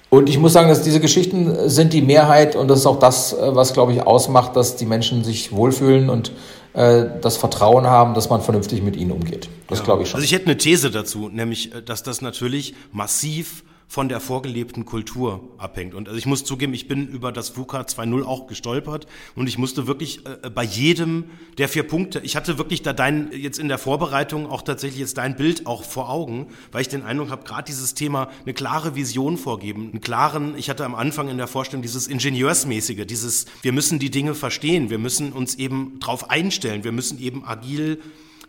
[0.09, 3.33] Und ich muss sagen, dass diese Geschichten sind die Mehrheit und das ist auch das,
[3.33, 6.31] äh, was, glaube ich, ausmacht, dass die Menschen sich wohlfühlen und
[6.75, 9.49] das Vertrauen haben, dass man vernünftig mit ihnen umgeht.
[9.69, 9.85] Das ja.
[9.85, 10.17] glaube ich schon.
[10.17, 14.85] Also ich hätte eine These dazu, nämlich, äh, dass das natürlich massiv von der vorgelebten
[14.85, 15.95] Kultur abhängt.
[15.95, 19.59] Und also ich muss zugeben, ich bin über das VUCA 2.0 auch gestolpert und ich
[19.59, 21.25] musste wirklich äh, bei jedem
[21.59, 25.19] der vier Punkte, ich hatte wirklich da dein, jetzt in der Vorbereitung auch tatsächlich jetzt
[25.19, 28.97] dein Bild auch vor Augen, weil ich den Eindruck habe, gerade dieses Thema eine klare
[28.97, 33.73] Vision vorgeben, einen klaren, ich hatte am Anfang in der Vorstellung dieses Ingenieursmäßige, dieses, wir
[33.73, 38.01] müssen die Dinge verstehen, wir müssen uns eben drauf einstellen, wir müssen eben agil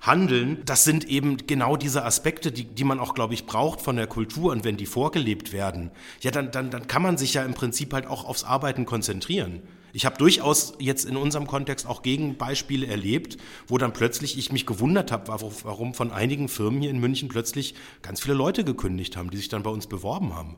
[0.02, 3.96] handeln, das sind eben genau diese Aspekte, die, die man auch, glaube ich, braucht von
[3.96, 4.52] der Kultur.
[4.52, 5.92] Und wenn die vorgelebt werden,
[6.22, 9.62] ja, dann, dann, dann kann man sich ja im Prinzip halt auch aufs Arbeiten konzentrieren.
[9.94, 13.38] Ich habe durchaus jetzt in unserem Kontext auch Gegenbeispiele erlebt,
[13.68, 15.30] wo dann plötzlich ich mich gewundert habe,
[15.64, 19.48] warum von einigen Firmen hier in München plötzlich ganz viele Leute gekündigt haben, die sich
[19.48, 20.58] dann bei uns beworben haben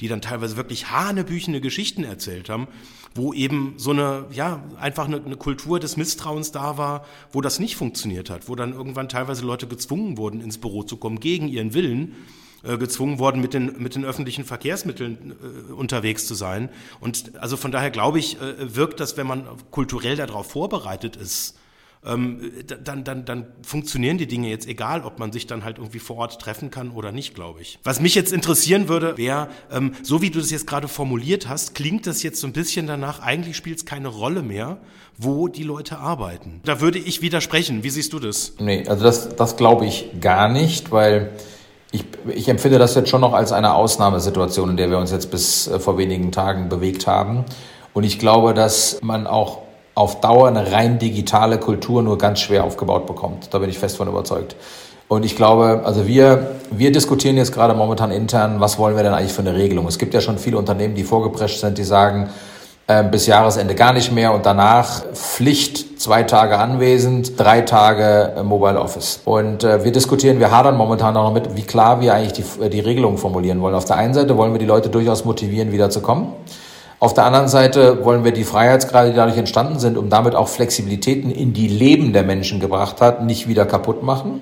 [0.00, 2.68] die dann teilweise wirklich hanebüchene Geschichten erzählt haben,
[3.14, 7.58] wo eben so eine, ja, einfach eine, eine, Kultur des Misstrauens da war, wo das
[7.58, 11.48] nicht funktioniert hat, wo dann irgendwann teilweise Leute gezwungen wurden, ins Büro zu kommen, gegen
[11.48, 12.14] ihren Willen,
[12.62, 16.68] äh, gezwungen worden, mit den, mit den öffentlichen Verkehrsmitteln äh, unterwegs zu sein.
[17.00, 21.58] Und also von daher glaube ich, äh, wirkt das, wenn man kulturell darauf vorbereitet ist,
[22.06, 22.52] ähm,
[22.84, 26.16] dann, dann, dann funktionieren die Dinge jetzt egal, ob man sich dann halt irgendwie vor
[26.16, 27.78] Ort treffen kann oder nicht, glaube ich.
[27.84, 31.74] Was mich jetzt interessieren würde, wäre, ähm, so wie du das jetzt gerade formuliert hast,
[31.74, 34.78] klingt das jetzt so ein bisschen danach, eigentlich spielt es keine Rolle mehr,
[35.18, 36.60] wo die Leute arbeiten.
[36.64, 37.82] Da würde ich widersprechen.
[37.82, 38.54] Wie siehst du das?
[38.58, 41.32] Nee, also das, das glaube ich gar nicht, weil
[41.92, 45.30] ich, ich empfinde das jetzt schon noch als eine Ausnahmesituation, in der wir uns jetzt
[45.30, 47.44] bis äh, vor wenigen Tagen bewegt haben.
[47.94, 49.62] Und ich glaube, dass man auch
[49.96, 53.48] auf Dauer eine rein digitale Kultur nur ganz schwer aufgebaut bekommt.
[53.52, 54.54] Da bin ich fest von überzeugt.
[55.08, 59.14] Und ich glaube, also wir, wir diskutieren jetzt gerade momentan intern, was wollen wir denn
[59.14, 59.86] eigentlich für eine Regelung?
[59.86, 62.28] Es gibt ja schon viele Unternehmen, die vorgeprescht sind, die sagen,
[62.88, 68.42] äh, bis Jahresende gar nicht mehr und danach Pflicht zwei Tage anwesend, drei Tage äh,
[68.42, 69.20] Mobile Office.
[69.24, 72.68] Und äh, wir diskutieren, wir hadern momentan auch noch mit, wie klar wir eigentlich die,
[72.68, 73.74] die Regelung formulieren wollen.
[73.74, 76.34] Auf der einen Seite wollen wir die Leute durchaus motivieren, wieder zu kommen.
[76.98, 80.48] Auf der anderen Seite wollen wir die Freiheitsgrade, die dadurch entstanden sind, um damit auch
[80.48, 84.40] Flexibilitäten in die Leben der Menschen gebracht hat, nicht wieder kaputt machen.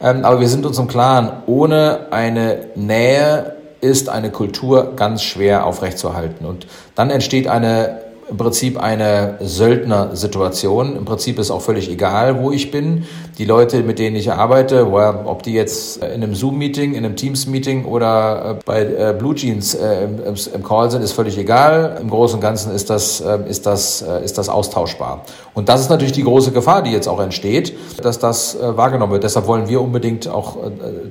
[0.00, 5.66] Ähm, aber wir sind uns im Klaren, ohne eine Nähe ist eine Kultur ganz schwer
[5.66, 6.46] aufrechtzuerhalten.
[6.46, 8.00] Und dann entsteht eine
[8.32, 10.96] im Prinzip eine Söldner-Situation.
[10.96, 13.04] Im Prinzip ist auch völlig egal, wo ich bin.
[13.36, 17.84] Die Leute, mit denen ich arbeite, ob die jetzt in einem Zoom-Meeting, in einem Teams-Meeting
[17.84, 20.08] oder äh, bei äh, Blue Jeans äh,
[20.54, 21.98] im Call sind, ist völlig egal.
[22.00, 25.26] Im Großen und Ganzen ist das, ist das, ist das austauschbar.
[25.52, 29.24] Und das ist natürlich die große Gefahr, die jetzt auch entsteht, dass das wahrgenommen wird.
[29.24, 30.56] Deshalb wollen wir unbedingt auch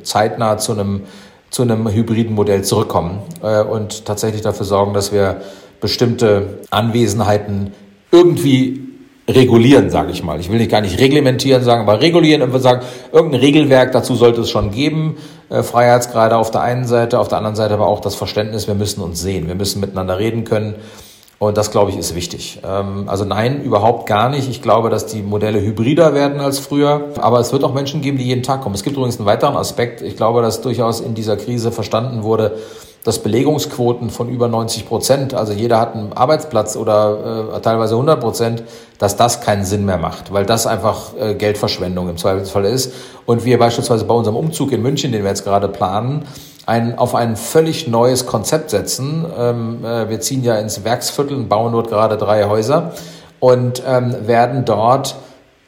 [0.01, 1.01] zeitnah zu einem
[1.51, 3.19] zu einem hybriden Modell zurückkommen
[3.69, 5.41] und tatsächlich dafür sorgen, dass wir
[5.81, 7.73] bestimmte Anwesenheiten
[8.11, 8.87] irgendwie
[9.27, 10.39] regulieren, sage ich mal.
[10.39, 14.41] Ich will nicht gar nicht reglementieren sagen, aber regulieren und sagen, irgendein Regelwerk dazu sollte
[14.41, 15.17] es schon geben.
[15.49, 18.75] Äh, Freiheitsgrade auf der einen Seite, auf der anderen Seite aber auch das Verständnis, wir
[18.75, 20.75] müssen uns sehen, wir müssen miteinander reden können.
[21.39, 22.59] Und das, glaube ich, ist wichtig.
[22.63, 24.47] Ähm, also nein, überhaupt gar nicht.
[24.47, 27.05] Ich glaube, dass die Modelle hybrider werden als früher.
[27.19, 28.75] Aber es wird auch Menschen geben, die jeden Tag kommen.
[28.75, 30.03] Es gibt übrigens einen weiteren Aspekt.
[30.03, 32.59] Ich glaube, dass durchaus in dieser Krise verstanden wurde,
[33.03, 38.19] dass Belegungsquoten von über 90 Prozent, also jeder hat einen Arbeitsplatz oder äh, teilweise 100
[38.19, 38.63] Prozent,
[38.99, 42.93] dass das keinen Sinn mehr macht, weil das einfach äh, Geldverschwendung im Zweifelsfall ist.
[43.25, 46.27] Und wir beispielsweise bei unserem Umzug in München, den wir jetzt gerade planen,
[46.67, 49.25] ein, auf ein völlig neues Konzept setzen.
[49.37, 52.93] Ähm, äh, wir ziehen ja ins Werksviertel und bauen dort gerade drei Häuser
[53.39, 55.15] und ähm, werden dort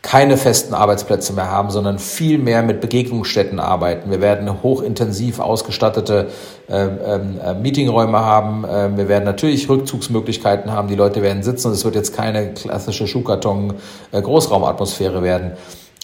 [0.04, 4.12] keine festen Arbeitsplätze mehr haben, sondern viel mehr mit Begegnungsstätten arbeiten.
[4.12, 6.28] Wir werden hochintensiv ausgestattete
[6.70, 8.64] äh, äh, Meetingräume haben.
[8.66, 10.90] Äh, wir werden natürlich Rückzugsmöglichkeiten haben.
[10.90, 15.54] Die Leute werden sitzen und es wird jetzt keine klassische Schuhkarton-Großraumatmosphäre werden.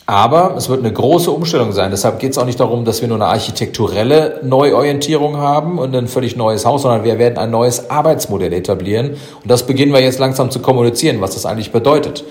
[0.05, 1.91] Aber es wird eine große Umstellung sein.
[1.91, 6.07] Deshalb geht es auch nicht darum, dass wir nur eine architekturelle Neuorientierung haben und ein
[6.07, 9.09] völlig neues Haus, sondern wir werden ein neues Arbeitsmodell etablieren.
[9.09, 12.23] Und das beginnen wir jetzt langsam zu kommunizieren, was das eigentlich bedeutet.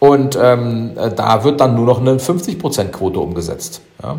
[0.00, 3.82] Und ähm, da wird dann nur noch eine 50-Prozent-Quote umgesetzt.
[4.02, 4.18] Ja.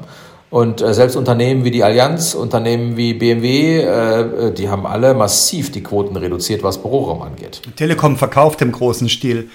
[0.51, 5.71] Und äh, selbst Unternehmen wie die Allianz, Unternehmen wie BMW, äh, die haben alle massiv
[5.71, 7.61] die Quoten reduziert, was Büroraum angeht.
[7.77, 9.49] Telekom verkauft im großen Stil.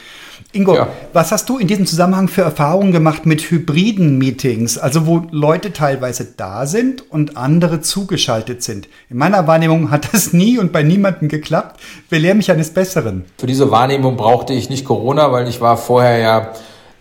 [0.56, 0.88] Ingo, ja.
[1.12, 5.72] was hast du in diesem Zusammenhang für Erfahrungen gemacht mit hybriden Meetings, also wo Leute
[5.72, 8.88] teilweise da sind und andere zugeschaltet sind?
[9.10, 11.80] In meiner Wahrnehmung hat das nie und bei niemandem geklappt.
[12.10, 13.24] Belehr mich eines Besseren.
[13.38, 16.52] Für diese Wahrnehmung brauchte ich nicht Corona, weil ich war vorher ja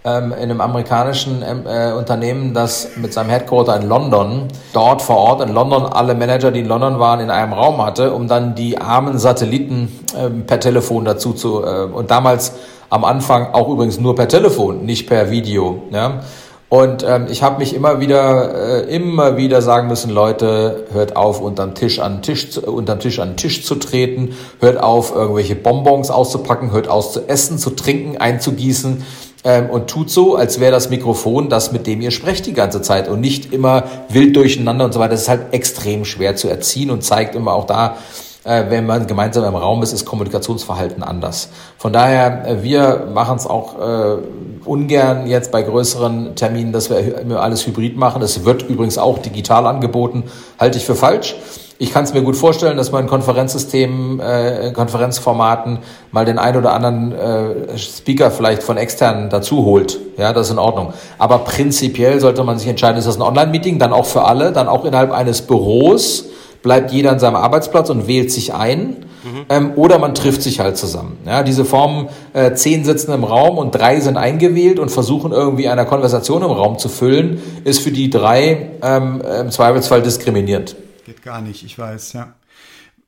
[0.05, 5.17] ähm, in einem amerikanischen ähm, äh, Unternehmen, das mit seinem Headquarter in London, dort vor
[5.17, 8.53] Ort in London alle Manager, die in London waren, in einem Raum hatte, um dann
[8.53, 12.53] die armen Satelliten ähm, per Telefon dazu zu, äh, und damals
[12.89, 15.83] am Anfang auch übrigens nur per Telefon, nicht per Video.
[15.91, 16.21] Ja?
[16.67, 21.39] Und ähm, ich habe mich immer wieder, äh, immer wieder sagen müssen, Leute, hört auf,
[21.39, 26.71] unterm Tisch an Tisch, unterm Tisch an Tisch zu treten, hört auf, irgendwelche Bonbons auszupacken,
[26.71, 29.05] hört aus zu essen, zu trinken, einzugießen
[29.45, 32.81] ähm, und tut so, als wäre das Mikrofon das, mit dem ihr sprecht die ganze
[32.81, 35.11] Zeit und nicht immer wild durcheinander und so weiter.
[35.11, 37.97] Das ist halt extrem schwer zu erziehen und zeigt immer auch da,
[38.45, 41.49] äh, wenn man gemeinsam im Raum ist, ist Kommunikationsverhalten anders.
[41.77, 44.17] Von daher, äh, wir machen es auch äh,
[44.63, 48.21] ungern jetzt bei größeren Terminen, dass wir immer alles hybrid machen.
[48.21, 50.23] Es wird übrigens auch digital angeboten,
[50.59, 51.35] halte ich für falsch.
[51.77, 55.79] Ich kann es mir gut vorstellen, dass man in Konferenzsystemen, äh, Konferenzformaten
[56.11, 59.99] mal den ein oder anderen äh, Speaker vielleicht von externen dazu holt.
[60.17, 60.93] Ja, das ist in Ordnung.
[61.17, 64.69] Aber prinzipiell sollte man sich entscheiden, ist das ein Online-Meeting, dann auch für alle, dann
[64.69, 66.27] auch innerhalb eines Büros,
[66.65, 69.05] bleibt jeder an seinem Arbeitsplatz und wählt sich ein.
[69.23, 69.45] Mhm.
[69.49, 71.19] Ähm, oder man trifft sich halt zusammen.
[71.23, 75.67] Ja, diese Form, äh, zehn sitzen im Raum und drei sind eingewählt und versuchen irgendwie
[75.67, 80.75] einer Konversation im Raum zu füllen, ist für die drei ähm, im Zweifelsfall diskriminierend.
[81.05, 82.33] Geht gar nicht, ich weiß, ja.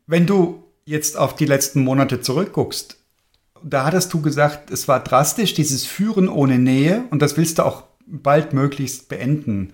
[0.06, 2.96] Wenn du jetzt auf die letzten Monate zurückguckst,
[3.64, 7.66] da hattest du gesagt, es war drastisch, dieses Führen ohne Nähe und das willst du
[7.66, 9.74] auch baldmöglichst beenden.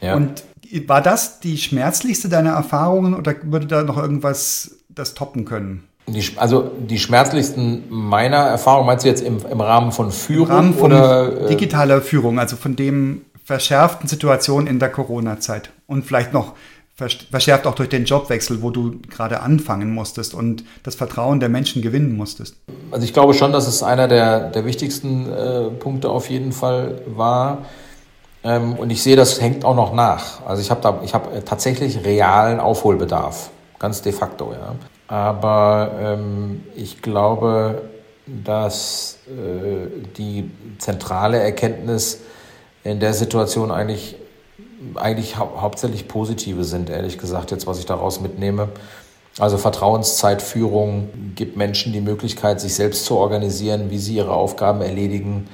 [0.00, 0.14] Ja.
[0.14, 0.44] Und
[0.88, 5.84] war das die schmerzlichste deiner Erfahrungen oder würde da noch irgendwas das toppen können?
[6.06, 10.48] Die, also die schmerzlichsten meiner Erfahrungen meinst du jetzt im, im Rahmen von Führung?
[10.48, 15.70] Im Rahmen von oder, äh, digitaler Führung, also von dem verschärften Situation in der Corona-Zeit
[15.86, 16.54] und vielleicht noch
[16.96, 21.82] verschärft auch durch den Jobwechsel, wo du gerade anfangen musstest und das Vertrauen der Menschen
[21.82, 22.56] gewinnen musstest?
[22.92, 27.02] Also ich glaube schon, dass es einer der, der wichtigsten äh, Punkte auf jeden Fall
[27.06, 27.64] war.
[28.44, 30.44] Ähm, und ich sehe, das hängt auch noch nach.
[30.46, 34.74] Also ich habe da, ich habe tatsächlich realen Aufholbedarf, ganz de facto, ja.
[35.08, 37.82] Aber ähm, ich glaube,
[38.26, 42.20] dass äh, die zentrale Erkenntnis
[42.84, 44.16] in der Situation eigentlich
[44.96, 48.68] eigentlich hau hauptsächlich positive sind, ehrlich gesagt, jetzt was ich daraus mitnehme.
[49.38, 55.48] Also Vertrauenszeitführung gibt Menschen die Möglichkeit, sich selbst zu organisieren, wie sie ihre Aufgaben erledigen.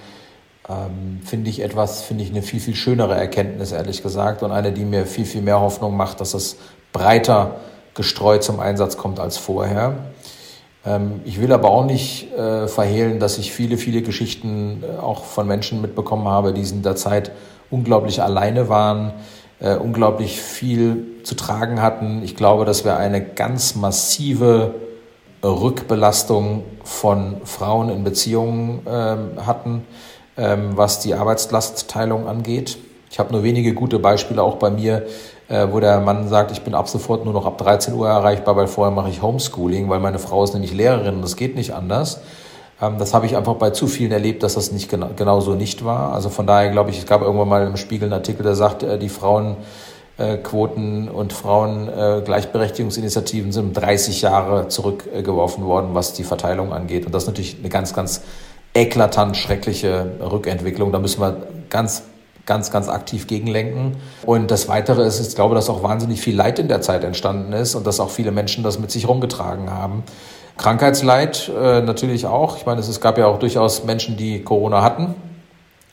[0.68, 4.72] Ähm, finde ich etwas, finde ich eine viel, viel schönere Erkenntnis, ehrlich gesagt, und eine,
[4.72, 6.56] die mir viel, viel mehr Hoffnung macht, dass es
[6.92, 7.56] breiter
[7.94, 9.94] gestreut zum Einsatz kommt als vorher.
[10.84, 15.24] Ähm, ich will aber auch nicht äh, verhehlen, dass ich viele, viele Geschichten äh, auch
[15.24, 17.32] von Menschen mitbekommen habe, die in der Zeit
[17.70, 19.12] unglaublich alleine waren,
[19.60, 22.22] äh, unglaublich viel zu tragen hatten.
[22.22, 24.74] Ich glaube, dass wir eine ganz massive
[25.42, 29.86] Rückbelastung von Frauen in Beziehungen ähm, hatten,
[30.36, 32.78] was die Arbeitslastteilung angeht.
[33.10, 35.06] Ich habe nur wenige gute Beispiele auch bei mir,
[35.50, 38.54] äh, wo der Mann sagt, ich bin ab sofort nur noch ab 13 Uhr erreichbar,
[38.54, 41.74] weil vorher mache ich Homeschooling, weil meine Frau ist nämlich Lehrerin und das geht nicht
[41.74, 42.20] anders.
[42.80, 45.54] Ähm, das habe ich einfach bei zu vielen erlebt, dass das nicht genau, genau so
[45.54, 46.12] nicht war.
[46.12, 48.84] Also von daher glaube ich, es gab irgendwann mal im Spiegel einen Artikel, der sagt,
[48.84, 56.72] äh, die Frauenquoten äh, und Frauengleichberechtigungsinitiativen sind um 30 Jahre zurückgeworfen worden, was die Verteilung
[56.72, 57.06] angeht.
[57.06, 58.22] Und das ist natürlich eine ganz, ganz
[58.74, 60.92] eklatant schreckliche Rückentwicklung.
[60.92, 62.04] Da müssen wir ganz
[62.50, 63.96] ganz, ganz aktiv gegenlenken.
[64.26, 67.52] Und das Weitere ist, ich glaube, dass auch wahnsinnig viel Leid in der Zeit entstanden
[67.52, 70.02] ist und dass auch viele Menschen das mit sich rumgetragen haben.
[70.56, 72.56] Krankheitsleid äh, natürlich auch.
[72.56, 75.14] Ich meine, es gab ja auch durchaus Menschen, die Corona hatten.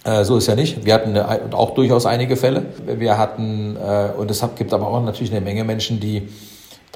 [0.04, 0.84] Äh, so ist ja nicht.
[0.84, 2.66] Wir hatten eine, auch durchaus einige Fälle.
[2.86, 6.28] Wir hatten, äh, und es gibt aber auch natürlich eine Menge Menschen, die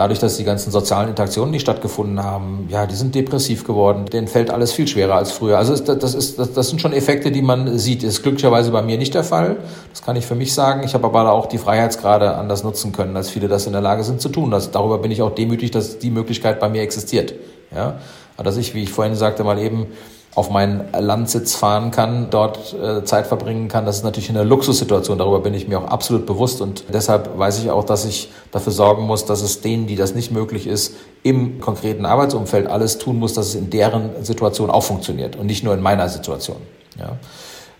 [0.02, 4.06] dadurch, dass die ganzen sozialen Interaktionen nicht stattgefunden haben, ja, die sind depressiv geworden.
[4.08, 5.60] Denen fällt alles viel schwerer als früher.
[5.60, 8.02] Also das, ist, das, sind schon Effekte, die man sieht.
[8.02, 9.58] Ist glücklicherweise bei mir nicht der Fall.
[9.92, 10.82] Das kann ich für mich sagen.
[10.84, 14.04] Ich habe aber auch die Freiheitsgrade anders nutzen können, als viele das in der Lage
[14.04, 14.50] sind zu tun.
[14.50, 17.36] Das, darüber bin ich auch demütig, dass die Möglichkeit bei mir existiert.
[17.72, 18.00] Ja?
[18.38, 19.86] Dass ich, wie ich vorhin sagte, mal eben
[20.34, 23.86] auf meinen Landsitz fahren kann, dort äh, Zeit verbringen kann.
[23.86, 25.18] Das ist natürlich eine Luxussituation.
[25.18, 26.62] Darüber bin ich mir auch absolut bewusst.
[26.62, 30.16] Und deshalb weiß ich auch, dass ich dafür sorgen muss, dass es denen, die das
[30.16, 34.84] nicht möglich ist, im konkreten Arbeitsumfeld alles tun muss, dass es in deren Situation auch
[34.84, 36.58] funktioniert und nicht nur in meiner Situation.
[36.98, 37.18] Ja.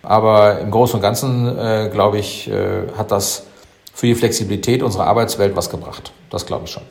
[0.02, 3.44] Aber im Großen und Ganzen, äh, glaube ich, äh, hat das
[3.94, 6.12] für die Flexibilität unserer Arbeitswelt was gebracht.
[6.28, 6.82] Das glaube ich schon.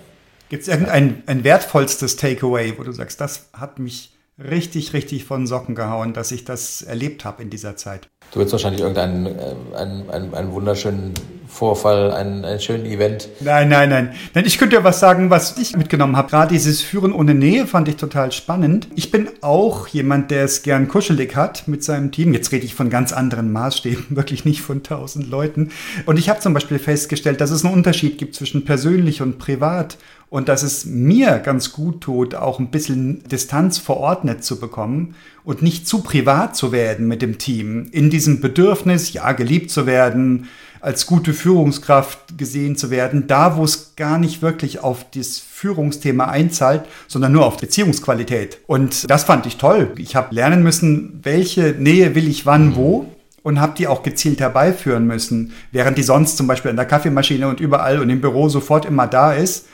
[0.50, 5.48] Gibt es irgendein ein wertvollstes Takeaway, wo du sagst, das hat mich richtig, richtig von
[5.48, 8.11] Socken gehauen, dass ich das erlebt habe in dieser Zeit.
[8.32, 11.14] Du willst wahrscheinlich irgendeinen äh, einen, einen, einen wunderschönen
[11.48, 13.28] Vorfall, einen, einen schönen Event.
[13.42, 14.14] Nein, nein, nein.
[14.34, 16.30] Denn ich könnte ja was sagen, was ich mitgenommen habe.
[16.30, 18.88] Gerade dieses Führen ohne Nähe fand ich total spannend.
[18.96, 22.34] Ich bin auch jemand, der es gern kuschelig hat mit seinem Team.
[22.34, 25.72] Jetzt rede ich von ganz anderen Maßstäben, wirklich nicht von tausend Leuten.
[26.06, 29.98] Und ich habe zum Beispiel festgestellt, dass es einen Unterschied gibt zwischen persönlich und privat
[30.30, 35.62] und dass es mir ganz gut tut, auch ein bisschen Distanz verordnet zu bekommen und
[35.62, 37.88] nicht zu privat zu werden mit dem Team.
[37.92, 40.48] In diesem Bedürfnis, ja, geliebt zu werden,
[40.82, 46.26] als gute Führungskraft gesehen zu werden, da wo es gar nicht wirklich auf das Führungsthema
[46.26, 48.58] einzahlt, sondern nur auf Beziehungsqualität.
[48.66, 49.92] Und das fand ich toll.
[49.98, 53.06] Ich habe lernen müssen, welche Nähe will ich wann wo
[53.44, 57.48] und habe die auch gezielt herbeiführen müssen, während die sonst zum Beispiel an der Kaffeemaschine
[57.48, 59.68] und überall und im Büro sofort immer da ist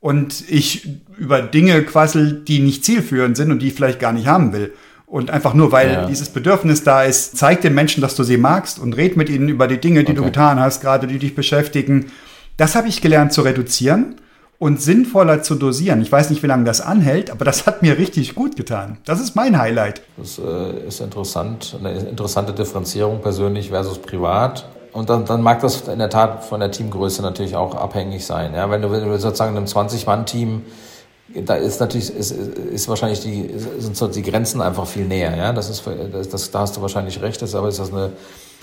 [0.00, 4.26] und ich über Dinge quassel, die nicht zielführend sind und die ich vielleicht gar nicht
[4.26, 4.72] haben will.
[5.06, 6.06] Und einfach nur, weil ja.
[6.06, 9.48] dieses Bedürfnis da ist, zeig den Menschen, dass du sie magst und red mit ihnen
[9.48, 10.20] über die Dinge, die okay.
[10.20, 12.06] du getan hast, gerade die dich beschäftigen.
[12.56, 14.16] Das habe ich gelernt zu reduzieren
[14.58, 16.00] und sinnvoller zu dosieren.
[16.00, 18.98] Ich weiß nicht, wie lange das anhält, aber das hat mir richtig gut getan.
[19.04, 20.02] Das ist mein Highlight.
[20.16, 24.66] Das äh, ist interessant, eine interessante Differenzierung persönlich versus privat.
[24.92, 28.54] Und dann, dann mag das in der Tat von der Teamgröße natürlich auch abhängig sein.
[28.54, 30.62] Ja, wenn du, wenn du sozusagen in einem 20-Mann-Team,
[31.28, 35.36] da ist natürlich, ist, ist wahrscheinlich die, sind so die Grenzen einfach viel näher.
[35.36, 37.92] Ja, das ist, das, das, da hast du wahrscheinlich recht, das ist aber ist das
[37.92, 38.12] eine,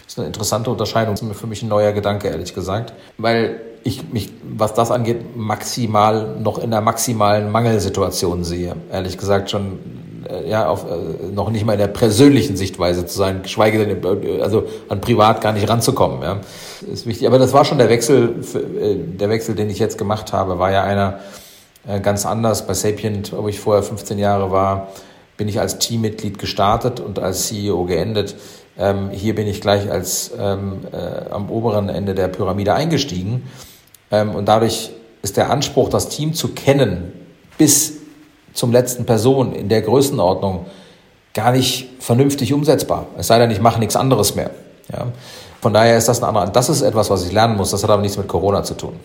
[0.08, 1.16] ist eine interessante Unterscheidung.
[1.16, 2.94] Das ist für mich ein neuer Gedanke, ehrlich gesagt.
[3.18, 8.76] Weil ich mich, was das angeht, maximal noch in der maximalen Mangelsituation sehe.
[8.92, 9.80] Ehrlich gesagt schon
[10.30, 14.24] äh, ja, auf, äh, noch nicht mal in der persönlichen Sichtweise zu sein, geschweige denn,
[14.24, 16.42] äh, also an privat gar nicht ranzukommen, ja.
[16.92, 17.28] Ist wichtig.
[17.28, 18.36] Aber das war schon der Wechsel,
[19.20, 21.20] der Wechsel, den ich jetzt gemacht habe, war ja einer
[22.04, 22.68] ganz anders.
[22.68, 24.90] Bei Sapient, wo ich vorher 15 Jahre war,
[25.38, 28.36] bin ich als Teammitglied gestartet und als CEO geendet.
[28.78, 33.50] Ähm, hier bin ich gleich als ähm, äh, am oberen Ende der Pyramide eingestiegen.
[34.12, 37.12] Ähm, und dadurch ist der Anspruch, das Team zu kennen,
[37.58, 37.94] bis
[38.54, 40.66] zum letzten Person in der Größenordnung
[41.34, 43.08] gar nicht vernünftig umsetzbar.
[43.18, 44.52] Es sei denn, ich mache nichts anderes mehr.
[44.92, 45.08] Ja?
[45.62, 46.48] Von daher ist das ein anderer.
[46.48, 47.72] Das ist etwas, was ich lernen muss.
[47.72, 49.00] Das hat aber nichts mit Corona zu tun.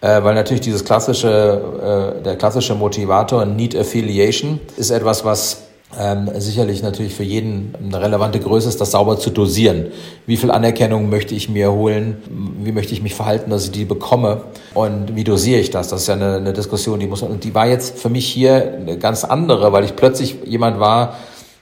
[0.00, 5.62] Äh, weil natürlich dieses klassische, äh, der klassische Motivator, Need Affiliation, ist etwas, was
[5.98, 9.86] ähm, sicherlich natürlich für jeden eine relevante Größe ist, das sauber zu dosieren.
[10.26, 12.22] Wie viel Anerkennung möchte ich mir holen?
[12.62, 14.42] Wie möchte ich mich verhalten, dass ich die bekomme?
[14.72, 15.88] Und wie dosiere ich das?
[15.88, 18.74] Das ist ja eine, eine Diskussion, die muss, und die war jetzt für mich hier
[18.80, 21.16] eine ganz andere, weil ich plötzlich jemand war,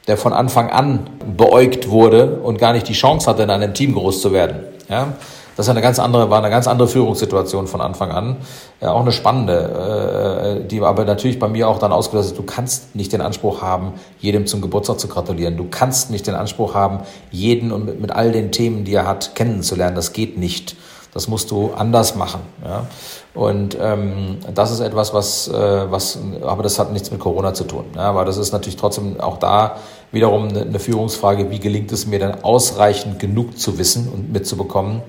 [0.07, 3.95] der von Anfang an beäugt wurde und gar nicht die Chance hatte, in einem Team
[3.95, 4.61] groß zu werden.
[4.89, 5.15] Ja?
[5.59, 8.37] Das ist eine ganz andere, war eine ganz andere Führungssituation von Anfang an.
[8.81, 12.45] Ja, auch eine spannende, äh, die aber natürlich bei mir auch dann ausgelöst ist, du
[12.45, 15.57] kannst nicht den Anspruch haben, jedem zum Geburtstag zu gratulieren.
[15.57, 17.01] Du kannst nicht den Anspruch haben,
[17.33, 19.97] jeden und mit, mit all den Themen, die er hat, kennenzulernen.
[19.97, 20.77] Das geht nicht.
[21.13, 22.43] Das musst du anders machen.
[22.65, 22.87] Ja?
[23.35, 27.65] Und ähm, das ist etwas, was, äh, was, aber das hat nichts mit Corona zu
[27.65, 27.87] tun.
[27.97, 28.03] Ja?
[28.03, 29.79] Aber das ist natürlich trotzdem auch da
[30.13, 35.03] wiederum eine Führungsfrage, wie gelingt es mir denn ausreichend genug zu wissen und mitzubekommen,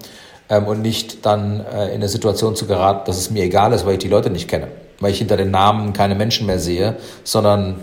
[0.50, 3.86] ähm, und nicht dann äh, in eine Situation zu geraten, dass es mir egal ist,
[3.86, 4.68] weil ich die Leute nicht kenne,
[5.00, 7.76] weil ich hinter den Namen keine Menschen mehr sehe, sondern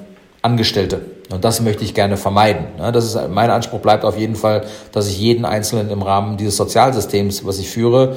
[0.42, 1.00] Angestellte.
[1.30, 2.66] Und das möchte ich gerne vermeiden.
[2.78, 6.36] Ja, das ist, mein Anspruch bleibt auf jeden Fall, dass ich jeden Einzelnen im Rahmen
[6.36, 8.16] dieses Sozialsystems, was ich führe,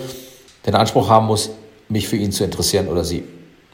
[0.66, 1.50] den Anspruch haben muss,
[1.88, 3.24] mich für ihn zu interessieren oder sie.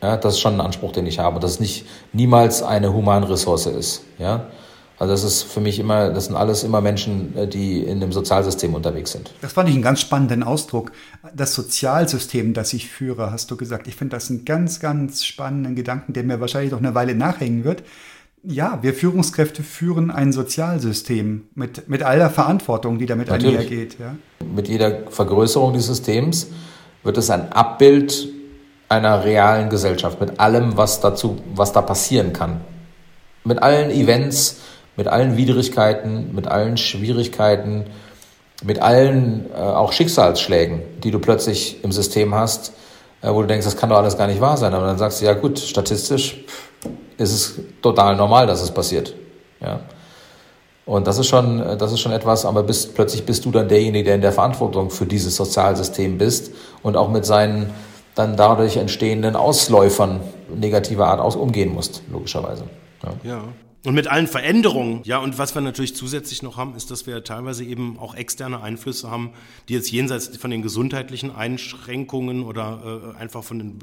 [0.01, 3.67] Ja, das ist schon ein Anspruch, den ich habe, dass es nicht niemals eine Humanressource
[3.67, 4.03] ist.
[4.19, 4.47] Ja,
[4.97, 8.11] also das ist für mich immer, das sind alles immer Menschen, äh, die in dem
[8.11, 9.33] Sozialsystem unterwegs sind.
[9.41, 10.91] Das fand ich einen ganz spannenden Ausdruck.
[11.35, 13.87] Das Sozialsystem, das ich führe, hast du gesagt.
[13.87, 17.65] Ich finde das einen ganz, ganz spannenden Gedanken, der mir wahrscheinlich noch eine Weile nachhängen
[17.65, 17.83] wird.
[18.47, 23.57] Ja, wir Führungskräfte führen ein Sozialsystem mit, mit all der Verantwortung, die damit Natürlich.
[23.57, 23.97] einhergeht.
[23.99, 24.15] Ja?
[24.45, 26.47] Mit jeder Vergrößerung des Systems
[27.03, 28.29] wird es ein Abbild
[28.87, 32.61] einer realen Gesellschaft, mit allem, was dazu, was da passieren kann.
[33.43, 34.57] Mit allen Events,
[34.95, 37.85] mit allen Widrigkeiten, mit allen Schwierigkeiten,
[38.63, 42.73] mit allen äh, auch Schicksalsschlägen, die du plötzlich im System hast,
[43.21, 44.73] äh, wo du denkst, das kann doch alles gar nicht wahr sein.
[44.73, 46.43] Aber dann sagst du, ja gut, statistisch
[47.17, 49.13] ist es total normal, dass es passiert.
[49.61, 49.81] Ja.
[50.85, 54.05] Und das ist schon, das ist schon etwas, aber bist, plötzlich bist du dann derjenige,
[54.05, 56.51] der in der Verantwortung für dieses Sozialsystem bist
[56.83, 57.71] und auch mit seinen
[58.13, 60.21] dann dadurch entstehenden Ausläufern
[60.53, 62.63] negativer Art aus umgehen musst, logischerweise.
[63.03, 63.31] Ja.
[63.31, 63.43] ja.
[63.85, 67.23] Und mit allen Veränderungen, ja, und was wir natürlich zusätzlich noch haben, ist, dass wir
[67.23, 69.31] teilweise eben auch externe Einflüsse haben,
[69.69, 73.79] die jetzt jenseits von den gesundheitlichen Einschränkungen oder äh, einfach von den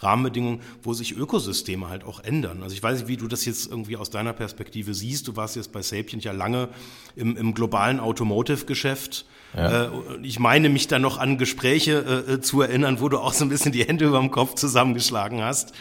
[0.00, 2.62] Rahmenbedingungen, wo sich Ökosysteme halt auch ändern.
[2.62, 5.28] Also ich weiß nicht, wie du das jetzt irgendwie aus deiner Perspektive siehst.
[5.28, 6.68] Du warst jetzt bei Sapient ja lange
[7.14, 9.24] im, im globalen Automotive-Geschäft.
[9.56, 9.84] Ja.
[9.84, 9.90] Äh,
[10.22, 13.50] ich meine mich da noch an Gespräche äh, zu erinnern, wo du auch so ein
[13.50, 15.72] bisschen die Hände über dem Kopf zusammengeschlagen hast.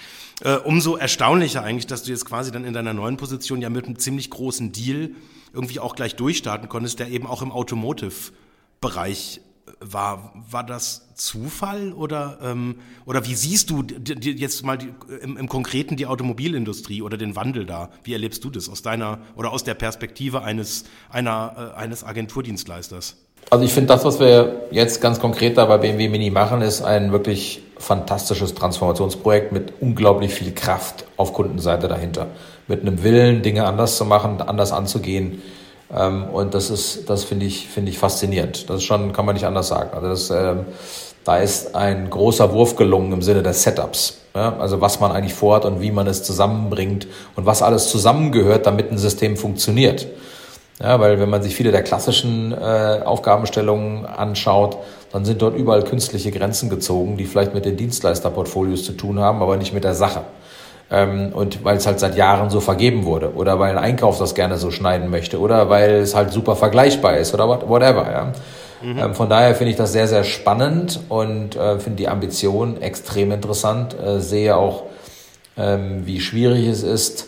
[0.42, 3.86] Äh, umso erstaunlicher eigentlich, dass du jetzt quasi dann in deiner neuen Position ja mit
[3.86, 5.12] einem ziemlich großen Deal
[5.54, 9.42] irgendwie auch gleich durchstarten konntest, der eben auch im Automotive-Bereich
[9.80, 10.34] war.
[10.50, 12.76] War das Zufall oder, ähm,
[13.06, 17.66] oder wie siehst du jetzt mal die, im, im Konkreten die Automobilindustrie oder den Wandel
[17.66, 17.90] da?
[18.04, 23.18] Wie erlebst du das aus deiner oder aus der Perspektive eines, einer, äh, eines Agenturdienstleisters?
[23.50, 26.82] Also ich finde, das, was wir jetzt ganz konkret da bei BMW Mini machen, ist
[26.82, 32.28] ein wirklich fantastisches Transformationsprojekt mit unglaublich viel Kraft auf Kundenseite dahinter.
[32.68, 35.42] Mit einem Willen, Dinge anders zu machen, anders anzugehen.
[35.96, 38.70] Ähm, und das ist, das finde ich, finde ich faszinierend.
[38.70, 39.90] Das ist schon, kann man nicht anders sagen.
[39.94, 40.66] Also das, ähm,
[41.24, 44.20] da ist ein großer Wurf gelungen im Sinne des Setups.
[44.36, 48.66] Ja, also was man eigentlich vorhat und wie man es zusammenbringt und was alles zusammengehört,
[48.66, 50.08] damit ein System funktioniert.
[50.82, 54.78] Ja, weil wenn man sich viele der klassischen äh, Aufgabenstellungen anschaut,
[55.12, 59.42] dann sind dort überall künstliche Grenzen gezogen, die vielleicht mit den Dienstleisterportfolios zu tun haben,
[59.42, 60.22] aber nicht mit der Sache.
[60.90, 64.36] Ähm, und weil es halt seit Jahren so vergeben wurde oder weil ein Einkauf das
[64.36, 68.12] gerne so schneiden möchte oder weil es halt super vergleichbar ist oder whatever.
[68.12, 68.34] Ja.
[68.84, 69.00] Mhm.
[69.00, 73.32] Ähm, von daher finde ich das sehr, sehr spannend und äh, finde die Ambition extrem
[73.32, 73.96] interessant.
[74.00, 74.84] Äh, sehe auch,
[75.58, 77.28] ähm, wie schwierig es ist,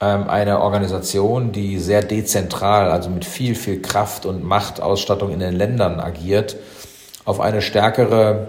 [0.00, 5.98] eine Organisation, die sehr dezentral, also mit viel, viel Kraft und Machtausstattung in den Ländern
[5.98, 6.56] agiert,
[7.24, 8.48] auf eine stärkere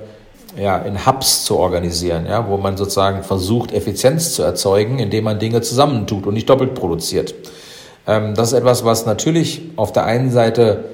[0.58, 5.40] ja, in Hubs zu organisieren, ja, wo man sozusagen versucht, Effizienz zu erzeugen, indem man
[5.40, 7.34] Dinge zusammentut und nicht doppelt produziert.
[8.08, 10.86] Ähm, das ist etwas, was natürlich auf der einen Seite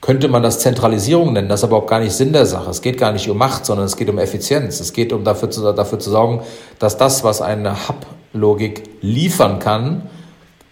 [0.00, 2.70] könnte man das Zentralisierung nennen, das ist aber auch gar nicht Sinn der Sache.
[2.70, 4.78] Es geht gar nicht um Macht, sondern es geht um Effizienz.
[4.78, 6.42] Es geht um dafür zu, dafür zu sorgen,
[6.78, 7.74] dass das, was eine
[8.34, 10.02] Hub-Logik liefern kann,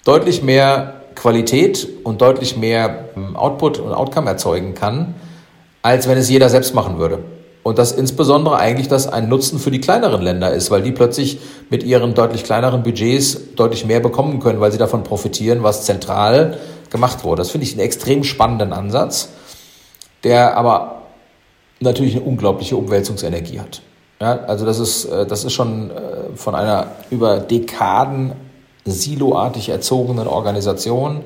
[0.04, 5.14] deutlich mehr Qualität und deutlich mehr ähm, Output und Outcome erzeugen kann,
[5.82, 7.20] als wenn es jeder selbst machen würde.
[7.62, 11.38] Und dass insbesondere eigentlich das ein Nutzen für die kleineren Länder ist, weil die plötzlich
[11.70, 16.58] mit ihren deutlich kleineren Budgets deutlich mehr bekommen können, weil sie davon profitieren, was zentral
[16.90, 17.42] gemacht wurde.
[17.42, 19.28] Das finde ich einen extrem spannenden Ansatz,
[20.24, 21.02] der aber
[21.78, 23.82] natürlich eine unglaubliche Umwälzungsenergie hat.
[24.22, 28.30] Ja, also das ist, äh, das ist schon äh, von einer über Dekaden
[28.84, 31.24] siloartig erzogenen Organisation,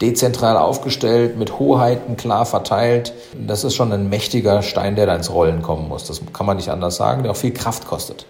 [0.00, 3.12] dezentral aufgestellt, mit Hoheiten klar verteilt.
[3.46, 6.04] Das ist schon ein mächtiger Stein, der da ins Rollen kommen muss.
[6.04, 8.24] Das kann man nicht anders sagen, der auch viel Kraft kostet.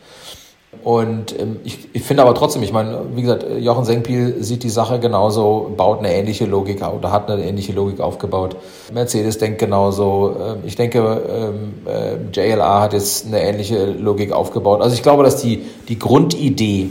[0.89, 4.71] Und ähm, ich, ich finde aber trotzdem, ich meine, wie gesagt, Jochen Senkpiel sieht die
[4.71, 8.57] Sache genauso, baut eine ähnliche Logik oder hat eine ähnliche Logik aufgebaut.
[8.91, 10.35] Mercedes denkt genauso.
[10.41, 14.81] Ähm, ich denke, ähm, äh, JLA hat jetzt eine ähnliche Logik aufgebaut.
[14.81, 16.89] Also ich glaube, dass die, die Grundidee,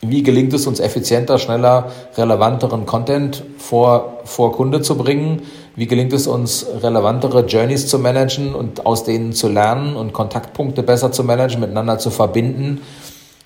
[0.00, 5.42] wie gelingt es uns effizienter, schneller, relevanteren Content vor, vor Kunde zu bringen,
[5.76, 10.82] wie gelingt es uns, relevantere Journeys zu managen und aus denen zu lernen und Kontaktpunkte
[10.82, 12.80] besser zu managen, miteinander zu verbinden,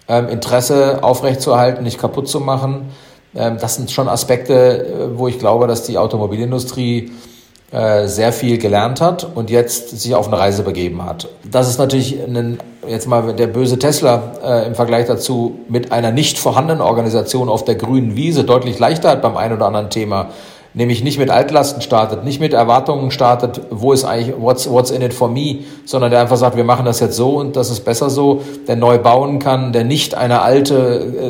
[0.08, 2.90] ähm, Interesse aufrechtzuerhalten, nicht kaputt zu machen.
[3.34, 7.10] Ähm, das sind schon Aspekte, äh, wo ich glaube, dass die Automobilindustrie
[7.72, 11.28] äh, sehr viel gelernt hat und jetzt sich auf eine Reise begeben hat.
[11.48, 12.58] Das ist natürlich ein,
[12.88, 17.64] jetzt mal der böse Tesla äh, im Vergleich dazu mit einer nicht vorhandenen Organisation auf
[17.64, 20.30] der grünen Wiese deutlich leichter hat beim einen oder anderen Thema
[20.74, 25.02] nämlich nicht mit Altlasten startet, nicht mit Erwartungen startet, wo ist eigentlich, what's, what's in
[25.02, 27.84] it for me, sondern der einfach sagt, wir machen das jetzt so und das ist
[27.84, 30.74] besser so, der neu bauen kann, der nicht eine alte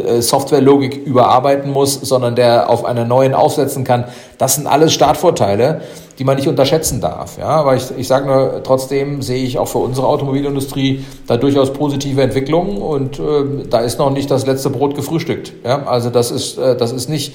[0.06, 4.04] äh, Softwarelogik überarbeiten muss, sondern der auf einer neuen aufsetzen kann.
[4.36, 5.82] Das sind alles Startvorteile,
[6.18, 7.38] die man nicht unterschätzen darf.
[7.38, 11.72] Ja, aber ich, ich sage nur, trotzdem sehe ich auch für unsere Automobilindustrie da durchaus
[11.72, 15.52] positive Entwicklungen und äh, da ist noch nicht das letzte Brot gefrühstückt.
[15.64, 17.32] Ja, also das ist, äh, das ist nicht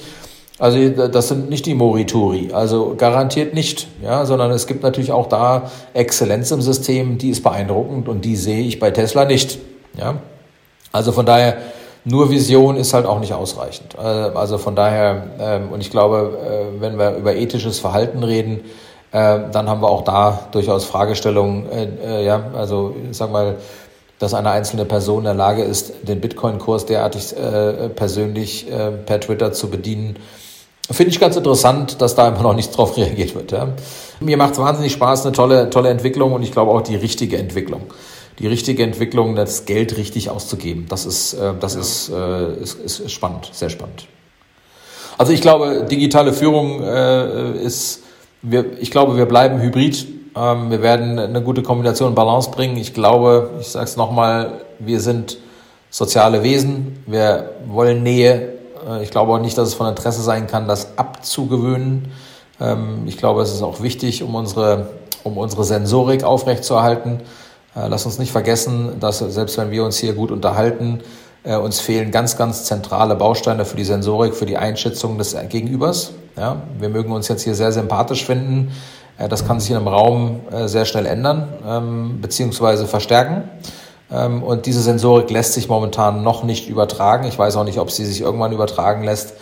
[0.58, 5.26] also das sind nicht die Morituri, also garantiert nicht, ja, sondern es gibt natürlich auch
[5.26, 9.58] da Exzellenz im System, die ist beeindruckend und die sehe ich bei Tesla nicht,
[9.98, 10.16] ja.
[10.92, 11.58] Also von daher
[12.04, 13.96] nur Vision ist halt auch nicht ausreichend.
[13.96, 18.60] Äh, also von daher ähm, und ich glaube, äh, wenn wir über ethisches Verhalten reden,
[19.12, 21.66] äh, dann haben wir auch da durchaus Fragestellungen,
[22.22, 23.56] ja, also ich sag mal
[24.18, 29.20] dass eine einzelne Person in der Lage ist, den Bitcoin-Kurs derartig äh, persönlich äh, per
[29.20, 30.16] Twitter zu bedienen,
[30.90, 33.50] Finde ich ganz interessant, dass da immer noch nicht drauf reagiert wird.
[33.52, 33.68] Ja.
[34.20, 37.38] Mir macht es wahnsinnig Spaß, eine tolle, tolle Entwicklung und ich glaube auch die richtige
[37.38, 37.82] Entwicklung.
[38.38, 40.86] Die richtige Entwicklung, das Geld richtig auszugeben.
[40.88, 41.80] Das ist, äh, das ja.
[41.80, 44.06] ist, äh, ist, ist spannend, sehr spannend.
[45.18, 48.02] Also ich glaube, digitale Führung äh, ist,
[48.42, 50.06] wir, ich glaube, wir bleiben hybrid.
[50.36, 52.76] Ähm, wir werden eine gute Kombination Balance bringen.
[52.76, 55.38] Ich glaube, ich sage es nochmal, wir sind
[55.90, 57.02] soziale Wesen.
[57.06, 58.55] Wir wollen Nähe.
[58.86, 62.12] Äh, ich glaube auch nicht, dass es von Interesse sein kann, das abzugewöhnen.
[62.60, 64.90] Ähm, ich glaube, es ist auch wichtig, um unsere,
[65.24, 67.20] um unsere Sensorik aufrechtzuerhalten.
[67.74, 71.00] Äh, lass uns nicht vergessen, dass selbst wenn wir uns hier gut unterhalten,
[71.44, 76.12] äh, uns fehlen ganz, ganz zentrale Bausteine für die Sensorik, für die Einschätzung des Gegenübers.
[76.36, 78.72] Ja, wir mögen uns jetzt hier sehr sympathisch finden.
[79.30, 83.44] Das kann sich in einem Raum sehr schnell ändern ähm, beziehungsweise verstärken.
[84.10, 87.26] Ähm, und diese Sensorik lässt sich momentan noch nicht übertragen.
[87.26, 89.34] Ich weiß auch nicht, ob sie sich irgendwann übertragen lässt.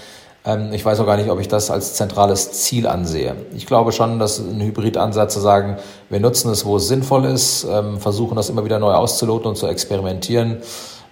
[0.45, 3.37] Ähm, ich weiß auch gar nicht, ob ich das als zentrales Ziel ansehe.
[3.55, 5.77] Ich glaube schon, dass ein Hybridansatz zu sagen,
[6.11, 9.57] wir nutzen es, wo es sinnvoll ist, ähm, versuchen das immer wieder neu auszuloten und
[9.57, 10.59] zu experimentieren.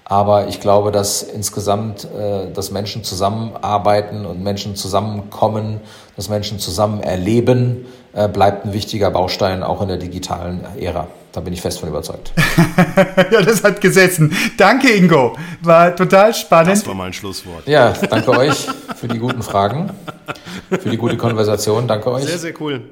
[0.04, 5.80] Aber ich glaube, dass insgesamt, äh, dass Menschen zusammenarbeiten und Menschen zusammenkommen,
[6.16, 11.06] dass Menschen zusammen erleben, äh, bleibt ein wichtiger Baustein auch in der digitalen Ära.
[11.32, 12.32] Da bin ich fest von überzeugt.
[13.30, 14.36] ja, das hat gesessen.
[14.58, 15.36] Danke, Ingo.
[15.62, 16.72] War total spannend.
[16.72, 17.66] Das war mein Schlusswort.
[17.66, 18.66] Ja, danke euch
[18.96, 19.90] für die guten Fragen,
[20.70, 21.88] für die gute Konversation.
[21.88, 22.24] Danke euch.
[22.24, 22.82] Sehr, sehr cool.